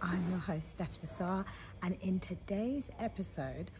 I'm 0.00 0.24
your 0.30 0.38
host, 0.38 0.70
Steph 0.70 0.98
Desar, 1.00 1.44
and 1.82 1.96
in 2.00 2.20
today's 2.20 2.84
episode, 2.98 3.70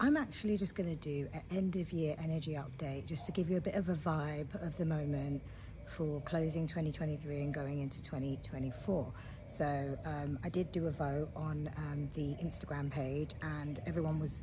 I'm 0.00 0.16
actually 0.16 0.56
just 0.56 0.74
going 0.74 0.88
to 0.88 0.96
do 0.96 1.28
an 1.32 1.42
end 1.50 1.76
of 1.76 1.92
year 1.92 2.16
energy 2.22 2.54
update 2.54 3.06
just 3.06 3.26
to 3.26 3.32
give 3.32 3.50
you 3.50 3.58
a 3.58 3.60
bit 3.60 3.74
of 3.74 3.88
a 3.88 3.94
vibe 3.94 4.54
of 4.66 4.76
the 4.76 4.84
moment 4.84 5.42
for 5.86 6.20
closing 6.22 6.66
2023 6.66 7.42
and 7.42 7.54
going 7.54 7.80
into 7.80 8.02
2024. 8.02 9.12
So, 9.46 9.98
um, 10.04 10.38
I 10.42 10.48
did 10.48 10.72
do 10.72 10.86
a 10.86 10.90
vote 10.90 11.28
on 11.36 11.70
um, 11.76 12.08
the 12.14 12.34
Instagram 12.42 12.90
page, 12.90 13.30
and 13.42 13.80
everyone 13.86 14.18
was 14.18 14.42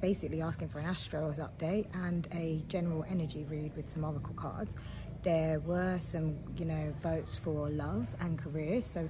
basically 0.00 0.42
asking 0.42 0.68
for 0.68 0.78
an 0.78 0.86
Astros 0.86 1.38
update 1.38 1.86
and 2.06 2.28
a 2.32 2.62
general 2.68 3.04
energy 3.08 3.44
read 3.44 3.74
with 3.76 3.88
some 3.88 4.04
oracle 4.04 4.34
cards. 4.34 4.76
There 5.22 5.58
were 5.60 5.98
some, 6.00 6.36
you 6.56 6.66
know, 6.66 6.92
votes 7.02 7.36
for 7.36 7.68
love 7.70 8.06
and 8.20 8.38
career. 8.38 8.80
So 8.80 9.08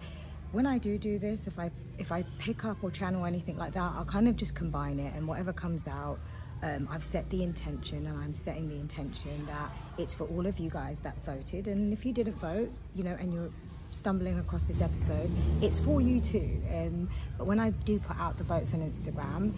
when 0.57 0.67
I 0.67 0.79
do 0.79 0.97
do 0.97 1.19
this, 1.19 1.47
if 1.47 1.59
I 1.59 1.71
if 1.99 2.11
I 2.11 2.25
pick 2.39 2.65
up 2.65 2.79
or 2.83 2.91
channel 2.91 3.27
anything 3.27 3.59
like 3.59 3.75
that, 3.75 3.93
I'll 3.95 4.07
kind 4.07 4.27
of 4.27 4.37
just 4.37 4.55
combine 4.55 4.99
it 4.99 5.13
and 5.15 5.29
whatever 5.29 5.53
comes 5.53 5.87
out. 5.87 6.19
Um, 6.63 6.89
I've 6.91 7.05
set 7.05 7.29
the 7.29 7.43
intention 7.43 8.07
and 8.07 8.19
I'm 8.19 8.35
setting 8.35 8.67
the 8.67 8.77
intention 8.77 9.45
that 9.47 9.71
it's 9.99 10.15
for 10.15 10.25
all 10.25 10.47
of 10.47 10.59
you 10.59 10.71
guys 10.71 11.01
that 11.01 11.23
voted. 11.27 11.69
And 11.69 11.93
if 11.93 12.07
you 12.07 12.13
didn't 12.15 12.39
vote, 12.41 12.71
you 12.95 13.05
know, 13.05 13.15
and 13.21 13.35
you're 13.35 13.51
stumbling 13.91 14.39
across 14.39 14.63
this 14.63 14.81
episode, 14.81 15.31
it's 15.61 15.79
for 15.79 16.01
you 16.01 16.21
too. 16.21 16.63
Um, 16.73 17.11
but 17.37 17.47
when 17.47 17.61
I 17.61 17.69
do 17.85 17.99
put 17.99 18.19
out 18.19 18.39
the 18.39 18.45
votes 18.45 18.73
on 18.73 18.81
Instagram, 18.81 19.53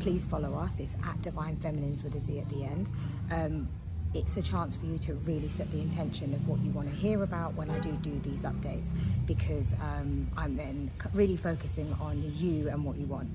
please 0.00 0.24
follow 0.24 0.54
us. 0.54 0.80
It's 0.80 0.96
at 1.04 1.20
Divine 1.20 1.56
Feminines 1.56 2.02
with 2.02 2.14
a 2.14 2.20
Z 2.20 2.38
at 2.38 2.48
the 2.48 2.64
end. 2.64 2.90
Um, 3.30 3.68
it's 4.12 4.36
a 4.36 4.42
chance 4.42 4.74
for 4.74 4.86
you 4.86 4.98
to 4.98 5.14
really 5.14 5.48
set 5.48 5.70
the 5.70 5.80
intention 5.80 6.34
of 6.34 6.48
what 6.48 6.60
you 6.60 6.70
want 6.72 6.88
to 6.90 6.94
hear 6.94 7.22
about 7.22 7.54
when 7.54 7.70
I 7.70 7.78
do 7.78 7.92
do 8.02 8.18
these 8.20 8.40
updates 8.40 8.90
because 9.24 9.74
um, 9.74 10.28
I'm 10.36 10.56
then 10.56 10.90
really 11.14 11.36
focusing 11.36 11.96
on 12.00 12.22
you 12.36 12.68
and 12.68 12.84
what 12.84 12.96
you 12.96 13.06
want. 13.06 13.28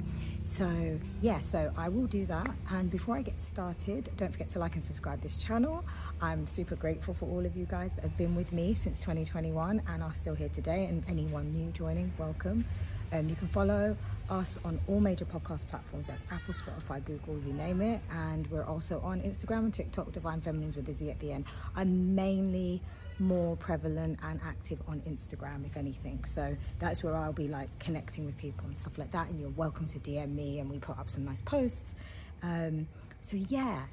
So 0.44 1.00
yeah, 1.22 1.40
so 1.40 1.72
I 1.78 1.90
will 1.90 2.08
do 2.08 2.26
that. 2.26 2.50
And 2.70 2.92
before 2.92 3.18
I 3.18 3.22
get 3.22 3.40
started, 3.40 4.12
don't 4.18 4.32
forget 4.32 4.50
to 4.52 4.60
like 4.60 4.76
and 4.76 4.84
subscribe 4.84 5.22
this 5.22 5.38
channel. 5.38 5.84
I'm 6.22 6.46
super 6.46 6.76
grateful 6.76 7.14
for 7.14 7.26
all 7.26 7.46
of 7.46 7.56
you 7.56 7.66
guys 7.66 7.94
that 7.96 8.02
have 8.02 8.18
been 8.18 8.36
with 8.36 8.52
me 8.52 8.74
since 8.74 9.00
2021 9.00 9.82
and 9.88 10.04
are 10.04 10.14
still 10.14 10.36
here 10.36 10.50
today. 10.50 10.86
And 10.86 11.04
anyone 11.08 11.54
new 11.54 11.72
joining, 11.72 12.12
welcome. 12.18 12.66
Um, 13.12 13.30
you 13.30 13.36
can 13.36 13.48
follow 13.48 13.96
us 14.30 14.58
on 14.66 14.80
all 14.88 15.00
major 15.00 15.26
podcast 15.26 15.68
platforms. 15.68 16.08
That's 16.08 16.24
Apple, 16.32 16.54
Spotify, 16.54 17.04
Google, 17.04 17.38
you 17.46 17.54
name 17.54 17.82
it. 17.82 18.02
And 18.12 18.48
we're 18.48 18.64
also 18.64 19.00
on 19.02 19.22
Instagram 19.22 19.60
and 19.60 19.74
TikTok, 19.74 20.12
Divine 20.12 20.42
Feminines 20.42 20.76
with 20.76 20.88
a 20.90 20.94
Z 20.94 21.10
at 21.10 21.20
the 21.20 21.32
end. 21.32 21.46
I'm 21.76 22.16
mainly 22.16 22.82
more 23.20 23.56
prevalent 23.56 24.20
and 24.24 24.40
active 24.46 24.80
on 24.88 25.02
Instagram, 25.08 25.66
if 25.66 25.78
anything. 25.78 26.24
So 26.26 26.56
that's 26.80 27.04
where 27.04 27.16
I'll 27.16 27.34
be 27.34 27.48
like 27.48 27.70
connecting 27.80 28.26
with 28.26 28.38
people 28.38 28.66
and 28.68 28.80
stuff 28.80 28.98
like 28.98 29.12
that. 29.12 29.30
And 29.30 29.40
you're 29.40 29.50
welcome 29.50 29.88
to 29.88 30.00
DM 30.00 30.36
me, 30.36 30.60
and 30.60 30.70
we 30.70 30.80
put 30.80 30.98
up 30.98 31.10
some 31.10 31.26
nice 31.26 31.42
posts. 31.42 31.96
Um, 32.44 32.88
so 33.22 33.38
yeah, 33.38 33.84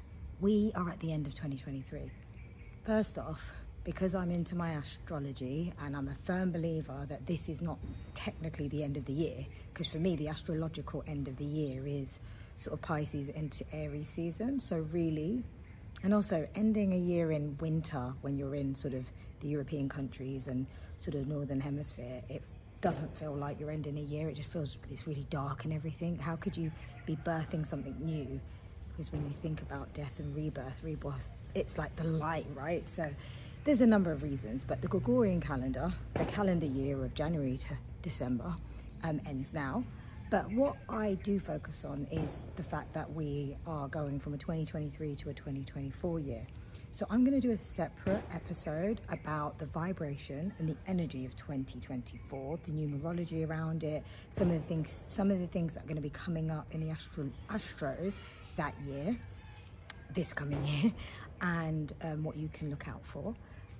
we 0.41 0.71
are 0.75 0.89
at 0.89 0.99
the 0.99 1.11
end 1.11 1.27
of 1.27 1.33
2023. 1.33 2.11
First 2.85 3.17
off, 3.17 3.53
because 3.83 4.15
I'm 4.15 4.31
into 4.31 4.55
my 4.55 4.71
astrology 4.71 5.73
and 5.83 5.95
I'm 5.95 6.07
a 6.07 6.15
firm 6.23 6.51
believer 6.51 7.05
that 7.09 7.25
this 7.27 7.49
is 7.49 7.61
not 7.61 7.77
technically 8.13 8.67
the 8.69 8.83
end 8.83 8.95
of 8.97 9.05
the 9.05 9.13
year, 9.13 9.45
because 9.73 9.87
for 9.87 9.97
me, 9.97 10.15
the 10.15 10.29
astrological 10.29 11.03
end 11.07 11.27
of 11.27 11.37
the 11.37 11.45
year 11.45 11.85
is 11.85 12.19
sort 12.57 12.73
of 12.73 12.81
Pisces 12.81 13.29
into 13.29 13.65
Aries 13.73 14.07
season. 14.07 14.59
So, 14.59 14.77
really, 14.91 15.43
and 16.03 16.13
also 16.13 16.47
ending 16.55 16.93
a 16.93 16.97
year 16.97 17.31
in 17.31 17.57
winter 17.59 18.13
when 18.21 18.37
you're 18.37 18.55
in 18.55 18.73
sort 18.75 18.93
of 18.93 19.11
the 19.41 19.47
European 19.47 19.89
countries 19.89 20.47
and 20.47 20.65
sort 20.99 21.15
of 21.15 21.27
Northern 21.27 21.59
Hemisphere, 21.59 22.21
it 22.29 22.41
doesn't 22.79 23.17
feel 23.17 23.33
like 23.33 23.59
you're 23.59 23.71
ending 23.71 23.97
a 23.97 24.01
year. 24.01 24.29
It 24.29 24.35
just 24.35 24.51
feels 24.51 24.77
it's 24.91 25.07
really 25.07 25.25
dark 25.29 25.65
and 25.65 25.73
everything. 25.73 26.17
How 26.17 26.35
could 26.37 26.55
you 26.55 26.71
be 27.05 27.17
birthing 27.25 27.67
something 27.67 27.95
new? 27.99 28.39
Because 28.91 29.11
when 29.11 29.23
you 29.25 29.33
think 29.41 29.61
about 29.61 29.93
death 29.93 30.19
and 30.19 30.33
rebirth, 30.35 30.75
rebirth, 30.83 31.19
it's 31.55 31.77
like 31.77 31.95
the 31.95 32.03
light, 32.03 32.45
right? 32.55 32.87
So, 32.87 33.03
there's 33.65 33.81
a 33.81 33.87
number 33.87 34.11
of 34.11 34.23
reasons, 34.23 34.65
but 34.65 34.81
the 34.81 34.87
Gregorian 34.87 35.39
calendar, 35.39 35.93
the 36.13 36.25
calendar 36.25 36.65
year 36.65 37.01
of 37.03 37.13
January 37.13 37.57
to 37.57 37.77
December, 38.01 38.53
um, 39.03 39.21
ends 39.25 39.53
now. 39.53 39.83
But 40.29 40.51
what 40.51 40.75
I 40.89 41.13
do 41.23 41.39
focus 41.39 41.85
on 41.85 42.07
is 42.11 42.41
the 42.57 42.63
fact 42.63 42.91
that 42.93 43.13
we 43.13 43.55
are 43.65 43.87
going 43.87 44.19
from 44.19 44.33
a 44.33 44.37
2023 44.37 45.15
to 45.15 45.29
a 45.29 45.33
2024 45.33 46.19
year. 46.19 46.45
So 46.91 47.05
I'm 47.09 47.23
going 47.23 47.39
to 47.39 47.47
do 47.47 47.53
a 47.53 47.57
separate 47.57 48.23
episode 48.33 48.99
about 49.09 49.57
the 49.59 49.67
vibration 49.67 50.51
and 50.59 50.67
the 50.67 50.75
energy 50.85 51.25
of 51.25 51.35
2024, 51.37 52.59
the 52.65 52.71
numerology 52.71 53.47
around 53.47 53.83
it, 53.83 54.03
some 54.29 54.49
of 54.51 54.61
the 54.61 54.67
things, 54.67 55.05
some 55.07 55.31
of 55.31 55.39
the 55.39 55.47
things 55.47 55.75
that 55.75 55.83
are 55.83 55.87
going 55.87 55.95
to 55.95 56.01
be 56.01 56.09
coming 56.09 56.51
up 56.51 56.67
in 56.71 56.81
the 56.81 56.89
astro, 56.89 57.29
astros 57.49 58.19
that 58.57 58.75
year, 58.85 59.15
this 60.13 60.33
coming 60.33 60.65
year, 60.65 60.91
and 61.41 61.93
um, 62.01 62.23
what 62.23 62.35
you 62.35 62.49
can 62.53 62.69
look 62.69 62.87
out 62.87 63.05
for. 63.05 63.33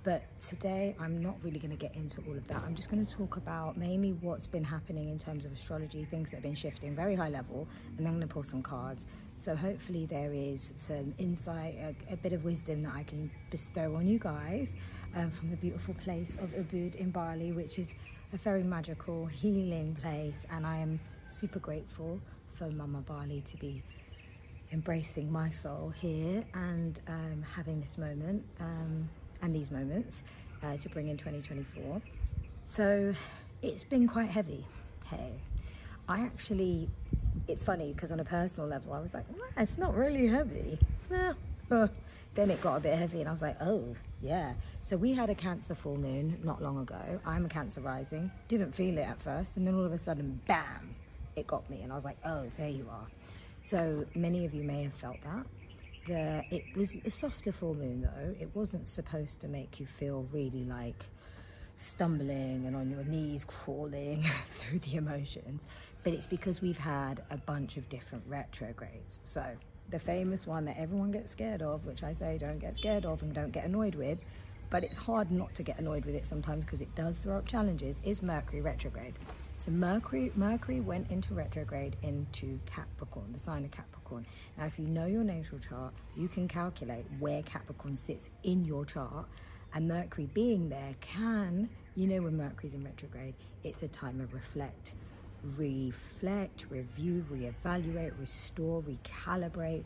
But 0.04 0.24
today, 0.42 0.98
I'm 1.00 1.22
not 1.22 1.36
really 1.44 1.60
going 1.60 1.72
to 1.72 1.78
get 1.78 1.96
into 1.96 2.22
all 2.28 2.36
of 2.36 2.46
that. 2.50 2.62
I'm 2.66 2.76
just 2.76 2.92
going 2.92 3.06
to 3.06 3.16
talk 3.16 3.38
about 3.38 3.78
mainly 3.78 4.12
what's 4.20 4.48
been 4.48 4.64
happening 4.64 5.08
in 5.08 5.18
terms 5.18 5.46
of 5.46 5.54
astrology, 5.54 6.04
things 6.04 6.32
that 6.32 6.38
have 6.38 6.44
been 6.44 6.56
shifting 6.56 6.94
very 6.94 7.16
high 7.16 7.30
level, 7.30 7.68
and 7.90 8.00
then 8.00 8.08
I'm 8.08 8.14
going 8.18 8.28
to 8.28 8.34
pull 8.34 8.44
some 8.44 8.62
cards. 8.62 9.06
So, 9.36 9.56
hopefully, 9.56 10.06
there 10.06 10.34
is 10.34 10.74
some 10.76 11.14
insight, 11.20 11.76
a, 11.76 12.14
a 12.14 12.18
bit 12.18 12.34
of 12.34 12.44
wisdom 12.44 12.84
that 12.84 12.94
I 12.94 13.04
can 13.04 13.32
bestow 13.50 13.96
on 13.96 14.06
you 14.06 14.20
guys 14.20 14.76
um, 15.16 15.32
from 15.32 15.52
the 15.52 15.56
beautiful 15.56 15.94
place 15.94 16.36
of 16.42 16.50
Ubud 16.50 16.96
in 16.96 17.12
Bali, 17.12 17.54
which 17.54 17.80
is 17.80 17.96
a 18.34 18.38
very 18.38 18.64
magical, 18.64 19.26
healing 19.26 19.96
place. 20.02 20.46
And 20.52 20.68
I 20.68 20.80
am 20.80 21.00
super 21.28 21.60
grateful 21.60 22.20
for 22.56 22.70
Mama 22.70 23.00
Bali 23.00 23.40
to 23.40 23.58
be 23.58 23.82
embracing 24.74 25.32
my 25.32 25.50
soul 25.50 25.94
here 25.96 26.44
and 26.54 27.00
um, 27.08 27.46
having 27.56 27.80
this 27.80 27.98
moment. 27.98 28.44
Um, 28.60 29.08
and 29.44 29.54
these 29.54 29.70
moments 29.70 30.24
uh, 30.64 30.78
to 30.78 30.90
bring 30.90 31.10
in 31.10 31.18
2024. 31.18 32.02
So 32.66 33.14
it's 33.62 33.84
been 33.84 34.08
quite 34.08 34.30
heavy. 34.30 34.66
Hey, 35.06 35.34
I 36.08 36.22
actually, 36.22 36.90
it's 37.48 37.62
funny 37.62 37.94
because 37.94 38.12
on 38.12 38.20
a 38.20 38.26
personal 38.26 38.70
level, 38.70 38.94
I 38.94 39.00
was 39.00 39.14
like, 39.14 39.26
it's 39.58 39.78
not 39.78 39.96
really 39.96 40.28
heavy. 40.28 40.80
then 41.70 42.50
it 42.50 42.62
got 42.62 42.78
a 42.78 42.80
bit 42.80 42.98
heavy, 42.98 43.20
and 43.20 43.28
I 43.28 43.32
was 43.32 43.42
like, 43.42 43.58
oh, 43.62 43.96
yeah. 44.22 44.54
So 44.82 44.96
we 44.96 45.14
had 45.14 45.30
a 45.30 45.36
Cancer 45.36 45.76
full 45.76 45.98
moon 45.98 46.40
not 46.44 46.62
long 46.62 46.80
ago. 46.80 47.20
I'm 47.26 47.46
a 47.46 47.50
Cancer 47.50 47.82
rising. 47.82 48.32
Didn't 48.48 48.74
feel 48.74 48.98
it 48.98 49.02
at 49.02 49.22
first, 49.22 49.58
and 49.58 49.68
then 49.68 49.76
all 49.76 49.86
of 49.86 49.92
a 49.92 49.98
sudden, 49.98 50.40
bam, 50.48 50.96
it 51.36 51.46
got 51.46 51.70
me, 51.70 51.82
and 51.82 51.92
I 51.92 51.96
was 51.96 52.06
like, 52.06 52.18
oh, 52.26 52.50
there 52.58 52.70
you 52.70 52.88
are. 52.90 53.08
So 53.62 54.06
many 54.16 54.46
of 54.46 54.54
you 54.54 54.64
may 54.64 54.84
have 54.84 54.94
felt 54.94 55.22
that 55.24 55.46
it 56.08 56.64
was 56.76 56.98
a 57.06 57.10
softer 57.10 57.52
full 57.52 57.76
moon 57.76 58.02
though. 58.02 58.36
It 58.40 58.50
wasn't 58.54 58.88
supposed 58.88 59.42
to 59.42 59.48
make 59.48 59.80
you 59.80 59.86
feel 59.86 60.26
really 60.32 60.66
like 60.66 61.06
stumbling 61.76 62.66
and 62.66 62.76
on 62.76 62.90
your 62.90 63.04
knees 63.04 63.46
crawling 63.46 64.24
through 64.46 64.80
the 64.80 64.96
emotions 64.96 65.64
but 66.04 66.14
it's 66.14 66.28
because 66.28 66.62
we've 66.62 66.78
had 66.78 67.24
a 67.32 67.38
bunch 67.38 67.78
of 67.78 67.90
different 67.90 68.24
retrogrades. 68.28 69.20
So 69.24 69.44
the 69.90 70.00
famous 70.00 70.48
one 70.48 70.66
that 70.66 70.78
everyone 70.78 71.12
gets 71.12 71.32
scared 71.32 71.62
of 71.62 71.86
which 71.86 72.04
i 72.04 72.14
say 72.14 72.38
don't 72.38 72.60
get 72.60 72.76
scared 72.76 73.06
of 73.06 73.22
and 73.22 73.34
don't 73.34 73.52
get 73.52 73.66
annoyed 73.66 73.96
with 73.96 74.18
but 74.70 74.84
it's 74.84 74.98
hard 74.98 75.30
not 75.30 75.54
to 75.54 75.62
get 75.62 75.78
annoyed 75.78 76.06
with 76.06 76.16
it 76.16 76.26
sometimes 76.26 76.66
because 76.66 76.82
it 76.82 76.94
does 76.96 77.20
throw 77.20 77.38
up 77.38 77.46
challenges 77.46 78.02
is 78.04 78.22
mercury 78.22 78.62
retrograde 78.62 79.14
so 79.64 79.72
Mercury, 79.72 80.30
Mercury 80.36 80.82
went 80.82 81.10
into 81.10 81.34
retrograde 81.34 81.96
into 82.02 82.60
Capricorn, 82.66 83.32
the 83.32 83.40
sign 83.40 83.64
of 83.64 83.72
Capricorn. 83.72 84.26
Now, 84.58 84.66
if 84.66 84.78
you 84.78 84.86
know 84.86 85.06
your 85.06 85.24
natal 85.24 85.58
chart, 85.58 85.94
you 86.18 86.28
can 86.28 86.50
calculate 86.50 87.06
where 87.18 87.42
Capricorn 87.44 87.96
sits 87.96 88.30
in 88.44 88.66
your 88.66 88.84
chart. 88.84 89.26
And 89.74 89.88
Mercury 89.88 90.28
being 90.34 90.68
there 90.68 90.92
can, 91.00 91.70
you 91.96 92.08
know, 92.08 92.24
when 92.24 92.36
Mercury's 92.36 92.74
in 92.74 92.84
retrograde, 92.84 93.36
it's 93.64 93.84
a 93.84 93.88
time 93.88 94.20
of 94.20 94.34
reflect, 94.34 94.96
reflect, 95.56 96.66
review, 96.70 97.26
reevaluate, 97.32 98.20
restore, 98.20 98.82
recalibrate, 98.82 99.86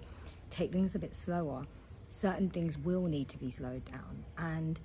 take 0.49 0.71
things 0.71 0.95
a 0.95 0.99
bit 0.99 1.13
slower. 1.13 1.67
Certain 2.09 2.49
things 2.49 2.79
will 2.79 3.03
need 3.03 3.27
to 3.27 3.37
be 3.37 3.51
slowed 3.51 3.85
down. 3.85 4.25
And 4.39 4.79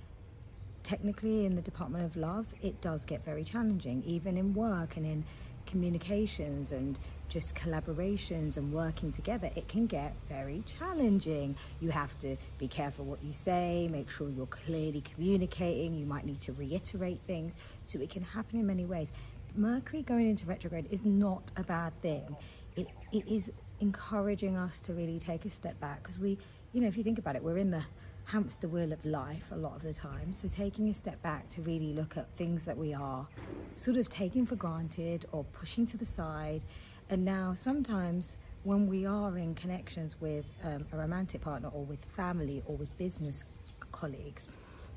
technically 0.83 1.47
in 1.47 1.55
the 1.55 1.63
Department 1.63 2.05
of 2.05 2.17
Love, 2.17 2.55
it 2.63 2.81
does 2.81 3.05
get 3.05 3.25
very 3.25 3.45
challenging, 3.45 4.03
even 4.05 4.37
in 4.37 4.55
work 4.55 4.97
and 4.97 5.07
in 5.07 5.25
communications 5.67 6.73
and 6.73 6.99
just 7.29 7.55
collaborations 7.55 8.59
and 8.59 8.73
working 8.73 9.11
together, 9.11 9.51
it 9.57 9.67
can 9.69 9.87
get 9.87 10.15
very 10.29 10.63
challenging. 10.79 11.57
You 11.81 11.91
have 11.91 12.19
to 12.19 12.37
be 12.59 12.69
careful 12.69 13.07
what 13.07 13.23
you 13.25 13.33
say, 13.33 13.89
make 13.91 14.11
sure 14.11 14.29
you're 14.29 14.47
clearly 14.47 15.01
communicating. 15.01 15.95
You 15.95 16.05
might 16.05 16.27
need 16.27 16.41
to 16.43 16.53
reiterate 16.53 17.21
things. 17.27 17.57
So 17.85 17.99
it 18.01 18.11
can 18.11 18.23
happen 18.23 18.61
in 18.61 18.67
many 18.67 18.85
ways. 18.85 19.11
Mercury 19.55 20.03
going 20.03 20.29
into 20.29 20.45
retrograde 20.47 20.89
is 20.91 21.05
not 21.05 21.51
a 21.57 21.63
bad 21.63 21.99
thing. 22.03 22.37
It, 22.77 22.89
it 23.13 23.27
is 23.27 23.51
encouraging 23.81 24.57
us 24.57 24.79
to 24.81 24.93
really 24.93 25.19
take 25.19 25.45
a 25.45 25.51
step 25.51 25.79
back 25.81 26.03
because 26.03 26.19
we, 26.19 26.39
you 26.73 26.81
know, 26.81 26.89
if 26.89 26.97
you 26.97 27.03
think 27.03 27.19
about 27.19 27.37
it, 27.37 27.43
we're 27.43 27.59
in 27.59 27.71
the 27.71 27.83
hamster 28.25 28.69
wheel 28.69 28.93
of 28.93 29.05
life 29.05 29.51
a 29.53 29.57
lot 29.57 29.77
of 29.77 29.83
the 29.83 29.93
time. 29.93 30.33
So 30.33 30.49
taking 30.49 30.89
a 30.89 30.95
step 30.95 31.21
back 31.23 31.49
to 31.51 31.63
really 31.63 31.93
look 31.93 32.17
at 32.17 32.29
things 32.37 32.65
that 32.65 32.77
we 32.77 32.95
are 32.95 33.27
sort 33.75 33.97
of 33.97 34.09
taking 34.09 34.47
for 34.47 34.57
granted 34.57 35.27
or 35.33 35.45
pushing 35.45 35.87
to 35.87 35.97
the 35.97 36.07
side. 36.07 36.65
And 37.11 37.25
now 37.25 37.55
sometimes 37.55 38.37
when 38.65 38.87
we 38.87 39.05
are 39.07 39.37
in 39.37 39.55
connections 39.55 40.17
with 40.21 40.47
um, 40.63 40.87
a 40.93 40.97
romantic 40.97 41.41
partner 41.41 41.69
or 41.73 41.85
with 41.85 42.05
family 42.17 42.63
or 42.67 42.77
with 42.77 42.97
business 42.97 43.45
colleagues, 43.91 44.47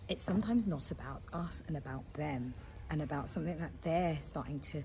it's 0.07 0.24
sometimes 0.24 0.68
not 0.68 0.92
about 0.92 1.24
us 1.33 1.63
and 1.68 1.75
about 1.75 2.04
them 2.13 2.54
and 2.89 3.01
about 3.01 3.30
something 3.30 3.57
that 3.57 3.71
they're 3.81 4.18
starting 4.21 4.60
to 4.60 4.83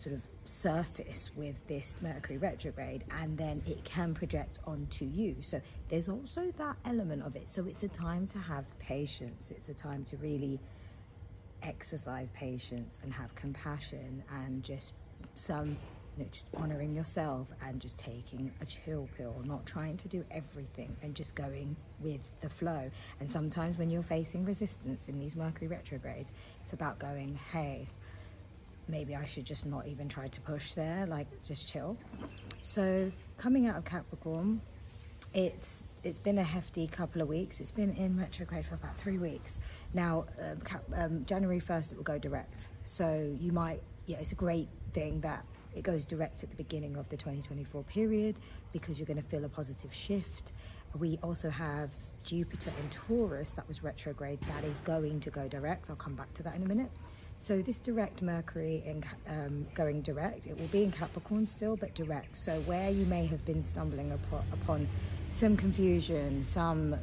sort 0.00 0.14
of 0.14 0.22
surface 0.44 1.30
with 1.36 1.54
this 1.66 2.00
Mercury 2.02 2.38
retrograde 2.38 3.04
and 3.20 3.36
then 3.36 3.62
it 3.66 3.84
can 3.84 4.14
project 4.14 4.58
onto 4.66 5.04
you. 5.04 5.36
So 5.42 5.60
there's 5.88 6.08
also 6.08 6.52
that 6.56 6.76
element 6.84 7.22
of 7.22 7.36
it. 7.36 7.50
So 7.50 7.66
it's 7.66 7.82
a 7.82 7.88
time 7.88 8.26
to 8.28 8.38
have 8.38 8.64
patience, 8.78 9.50
it's 9.50 9.68
a 9.68 9.74
time 9.74 10.04
to 10.04 10.16
really 10.16 10.60
exercise 11.62 12.30
patience 12.30 12.98
and 13.02 13.12
have 13.12 13.34
compassion 13.34 14.22
and 14.30 14.62
just 14.62 14.94
some 15.34 15.76
you 16.18 16.24
know, 16.24 16.30
just 16.32 16.50
honoring 16.56 16.94
yourself 16.94 17.48
and 17.64 17.80
just 17.80 17.96
taking 17.96 18.50
a 18.60 18.66
chill 18.66 19.08
pill, 19.16 19.40
not 19.44 19.64
trying 19.66 19.96
to 19.98 20.08
do 20.08 20.24
everything 20.30 20.96
and 21.02 21.14
just 21.14 21.34
going 21.34 21.76
with 22.00 22.20
the 22.40 22.48
flow. 22.48 22.90
And 23.20 23.30
sometimes 23.30 23.78
when 23.78 23.88
you're 23.88 24.02
facing 24.02 24.44
resistance 24.44 25.08
in 25.08 25.18
these 25.18 25.36
Mercury 25.36 25.68
retrogrades, 25.68 26.32
it's 26.62 26.72
about 26.72 26.98
going, 26.98 27.38
hey, 27.52 27.86
maybe 28.88 29.14
I 29.14 29.24
should 29.24 29.44
just 29.44 29.66
not 29.66 29.86
even 29.86 30.08
try 30.08 30.28
to 30.28 30.40
push 30.40 30.74
there, 30.74 31.06
like 31.06 31.26
just 31.44 31.68
chill. 31.68 31.96
So 32.62 33.12
coming 33.36 33.66
out 33.66 33.76
of 33.76 33.84
Capricorn, 33.84 34.60
it's 35.34 35.84
it's 36.04 36.18
been 36.18 36.38
a 36.38 36.44
hefty 36.44 36.86
couple 36.86 37.20
of 37.20 37.28
weeks. 37.28 37.60
It's 37.60 37.72
been 37.72 37.92
in 37.94 38.18
retrograde 38.18 38.64
for 38.66 38.74
about 38.74 38.96
three 38.96 39.18
weeks. 39.18 39.58
Now, 39.92 40.26
um, 40.40 40.60
Cap, 40.60 40.84
um, 40.94 41.24
January 41.24 41.60
1st, 41.60 41.92
it 41.92 41.96
will 41.96 42.04
go 42.04 42.18
direct. 42.18 42.68
So 42.84 43.36
you 43.40 43.52
might, 43.52 43.82
yeah, 44.06 44.18
it's 44.18 44.32
a 44.32 44.36
great 44.36 44.68
thing 44.92 45.20
that 45.20 45.44
it 45.74 45.82
goes 45.82 46.04
direct 46.04 46.42
at 46.42 46.50
the 46.50 46.56
beginning 46.56 46.96
of 46.96 47.08
the 47.08 47.16
2024 47.16 47.82
period 47.84 48.36
because 48.72 48.98
you're 48.98 49.06
going 49.06 49.20
to 49.20 49.28
feel 49.28 49.44
a 49.44 49.48
positive 49.48 49.92
shift. 49.92 50.52
We 50.98 51.18
also 51.22 51.50
have 51.50 51.90
Jupiter 52.24 52.72
in 52.80 52.88
Taurus 52.90 53.50
that 53.52 53.66
was 53.68 53.82
retrograde 53.82 54.40
that 54.42 54.64
is 54.64 54.80
going 54.80 55.20
to 55.20 55.30
go 55.30 55.46
direct. 55.48 55.90
I'll 55.90 55.96
come 55.96 56.14
back 56.14 56.32
to 56.34 56.42
that 56.44 56.54
in 56.54 56.62
a 56.62 56.66
minute. 56.66 56.90
So 57.40 57.62
this 57.62 57.78
direct 57.78 58.20
Mercury 58.20 58.82
in 58.84 59.04
um, 59.28 59.64
going 59.74 60.02
direct, 60.02 60.46
it 60.48 60.58
will 60.58 60.66
be 60.66 60.82
in 60.82 60.90
Capricorn 60.90 61.46
still, 61.46 61.76
but 61.76 61.94
direct. 61.94 62.36
So 62.36 62.60
where 62.62 62.90
you 62.90 63.06
may 63.06 63.26
have 63.26 63.44
been 63.44 63.62
stumbling 63.62 64.10
upon, 64.10 64.88
some 65.28 65.56
confusion, 65.56 66.42
some 66.42 66.96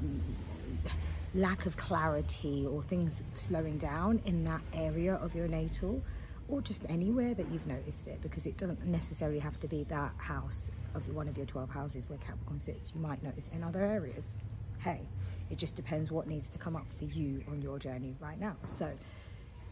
lack 1.33 1.65
of 1.65 1.77
clarity, 1.77 2.65
or 2.65 2.83
things 2.83 3.23
slowing 3.33 3.77
down 3.77 4.21
in 4.25 4.43
that 4.43 4.61
area 4.73 5.15
of 5.15 5.35
your 5.35 5.47
natal, 5.47 6.01
or 6.49 6.59
just 6.59 6.83
anywhere 6.89 7.33
that 7.33 7.47
you've 7.49 7.65
noticed 7.65 8.07
it, 8.07 8.21
because 8.21 8.45
it 8.45 8.57
doesn't 8.57 8.85
necessarily 8.85 9.39
have 9.39 9.59
to 9.61 9.67
be 9.67 9.85
that 9.85 10.11
house 10.17 10.69
of 10.95 11.15
one 11.15 11.29
of 11.29 11.37
your 11.37 11.45
12 11.45 11.69
houses 11.69 12.09
where 12.09 12.19
Capricorn 12.19 12.59
sits. 12.59 12.91
You 12.93 12.99
might 12.99 13.23
notice 13.23 13.49
in 13.53 13.63
other 13.63 13.81
areas. 13.83 14.35
Hey, 14.79 15.01
it 15.49 15.57
just 15.57 15.75
depends 15.75 16.11
what 16.11 16.27
needs 16.27 16.49
to 16.49 16.57
come 16.57 16.75
up 16.75 16.91
for 16.97 17.05
you 17.05 17.43
on 17.47 17.61
your 17.61 17.79
journey 17.79 18.15
right 18.19 18.39
now. 18.39 18.57
So 18.67 18.91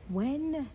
when 0.10 0.68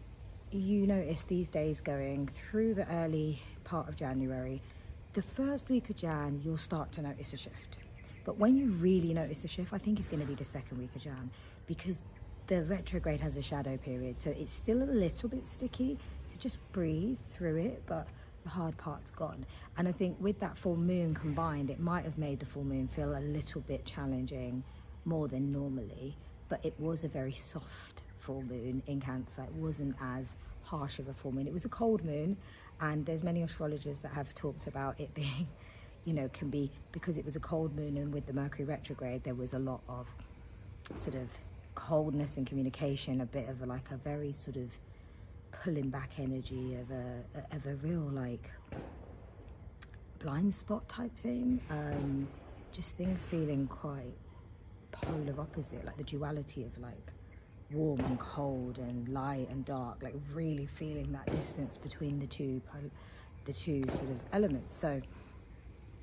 you 0.50 0.86
notice 0.86 1.22
these 1.24 1.48
days 1.48 1.80
going 1.80 2.28
through 2.28 2.74
the 2.74 2.90
early 2.94 3.40
part 3.64 3.88
of 3.88 3.96
January, 3.96 4.62
the 5.12 5.22
first 5.22 5.68
week 5.68 5.90
of 5.90 5.96
Jan, 5.96 6.40
you'll 6.44 6.56
start 6.56 6.92
to 6.92 7.02
notice 7.02 7.32
a 7.32 7.36
shift. 7.36 7.78
But 8.24 8.38
when 8.38 8.56
you 8.56 8.68
really 8.68 9.12
notice 9.14 9.40
the 9.40 9.48
shift, 9.48 9.72
I 9.72 9.78
think 9.78 9.98
it's 9.98 10.08
going 10.08 10.20
to 10.20 10.26
be 10.26 10.34
the 10.34 10.44
second 10.44 10.78
week 10.78 10.94
of 10.94 11.02
Jan 11.02 11.30
because 11.66 12.02
the 12.46 12.62
retrograde 12.64 13.20
has 13.20 13.36
a 13.36 13.42
shadow 13.42 13.76
period. 13.76 14.20
So 14.20 14.30
it's 14.30 14.52
still 14.52 14.82
a 14.82 14.84
little 14.84 15.28
bit 15.28 15.46
sticky. 15.46 15.98
So 16.26 16.34
just 16.38 16.58
breathe 16.72 17.18
through 17.30 17.56
it, 17.56 17.82
but 17.86 18.08
the 18.44 18.50
hard 18.50 18.76
part's 18.78 19.10
gone. 19.10 19.44
And 19.76 19.86
I 19.86 19.92
think 19.92 20.16
with 20.20 20.38
that 20.40 20.56
full 20.56 20.76
moon 20.76 21.14
combined, 21.14 21.70
it 21.70 21.80
might 21.80 22.04
have 22.04 22.18
made 22.18 22.40
the 22.40 22.46
full 22.46 22.64
moon 22.64 22.88
feel 22.88 23.16
a 23.16 23.20
little 23.20 23.60
bit 23.62 23.84
challenging 23.84 24.64
more 25.04 25.28
than 25.28 25.52
normally, 25.52 26.16
but 26.48 26.64
it 26.64 26.74
was 26.78 27.04
a 27.04 27.08
very 27.08 27.32
soft 27.32 28.02
full 28.28 28.42
moon 28.42 28.82
in 28.86 29.00
Cancer. 29.00 29.42
It 29.44 29.54
wasn't 29.54 29.96
as 30.02 30.34
harsh 30.62 30.98
of 30.98 31.08
a 31.08 31.14
full 31.14 31.32
moon. 31.32 31.46
It 31.46 31.52
was 31.54 31.64
a 31.64 31.70
cold 31.70 32.04
moon, 32.04 32.36
and 32.78 33.06
there's 33.06 33.24
many 33.24 33.42
astrologers 33.42 34.00
that 34.00 34.12
have 34.12 34.34
talked 34.34 34.66
about 34.66 35.00
it 35.00 35.14
being, 35.20 35.48
you 36.04 36.12
know, 36.12 36.28
can 36.28 36.50
be 36.50 36.70
because 36.92 37.16
it 37.16 37.24
was 37.24 37.36
a 37.36 37.40
cold 37.40 37.74
moon 37.74 37.96
and 37.96 38.12
with 38.12 38.26
the 38.26 38.34
Mercury 38.34 38.66
retrograde, 38.66 39.24
there 39.24 39.34
was 39.34 39.54
a 39.54 39.58
lot 39.58 39.80
of 39.88 40.06
sort 40.94 41.16
of 41.16 41.28
coldness 41.74 42.36
in 42.36 42.44
communication, 42.44 43.22
a 43.22 43.26
bit 43.26 43.48
of 43.48 43.62
a, 43.62 43.66
like 43.66 43.90
a 43.92 43.96
very 43.96 44.32
sort 44.32 44.56
of 44.56 44.78
pulling 45.62 45.88
back 45.88 46.10
energy 46.18 46.76
of 46.76 46.90
a 46.90 47.56
of 47.56 47.64
a 47.64 47.74
real 47.76 48.10
like 48.12 48.50
blind 50.18 50.52
spot 50.52 50.86
type 50.86 51.16
thing. 51.16 51.62
Um, 51.70 52.28
just 52.72 52.98
things 52.98 53.24
feeling 53.24 53.66
quite 53.68 54.16
polar 54.90 55.40
opposite, 55.40 55.82
like 55.86 55.96
the 55.96 56.04
duality 56.04 56.64
of 56.64 56.76
like 56.78 57.12
warm 57.72 58.00
and 58.00 58.18
cold 58.18 58.78
and 58.78 59.08
light 59.08 59.48
and 59.50 59.64
dark, 59.64 60.02
like 60.02 60.14
really 60.32 60.66
feeling 60.66 61.12
that 61.12 61.30
distance 61.30 61.76
between 61.76 62.18
the 62.18 62.26
two, 62.26 62.62
the 63.44 63.52
two 63.52 63.82
sort 63.88 64.10
of 64.10 64.20
elements. 64.32 64.76
So 64.76 65.00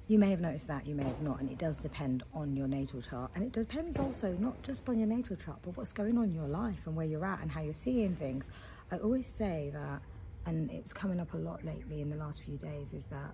you 0.07 0.19
may 0.19 0.29
have 0.29 0.41
noticed 0.41 0.67
that, 0.67 0.85
you 0.85 0.93
may 0.93 1.03
have 1.03 1.21
not, 1.21 1.39
and 1.39 1.49
it 1.49 1.57
does 1.57 1.77
depend 1.77 2.21
on 2.33 2.55
your 2.55 2.67
natal 2.67 3.01
chart. 3.01 3.31
And 3.33 3.43
it 3.43 3.51
depends 3.51 3.97
also 3.97 4.33
not 4.39 4.61
just 4.61 4.87
on 4.87 4.99
your 4.99 5.07
natal 5.07 5.35
chart, 5.35 5.57
but 5.63 5.75
what's 5.75 5.91
going 5.91 6.17
on 6.17 6.25
in 6.25 6.35
your 6.35 6.47
life 6.47 6.85
and 6.85 6.95
where 6.95 7.07
you're 7.07 7.25
at 7.25 7.41
and 7.41 7.51
how 7.51 7.61
you're 7.61 7.73
seeing 7.73 8.15
things. 8.15 8.49
I 8.91 8.97
always 8.97 9.25
say 9.25 9.71
that, 9.73 10.01
and 10.45 10.69
it's 10.69 10.93
coming 10.93 11.19
up 11.19 11.33
a 11.33 11.37
lot 11.37 11.65
lately 11.65 12.01
in 12.01 12.11
the 12.11 12.15
last 12.15 12.43
few 12.43 12.57
days, 12.57 12.93
is 12.93 13.05
that 13.05 13.33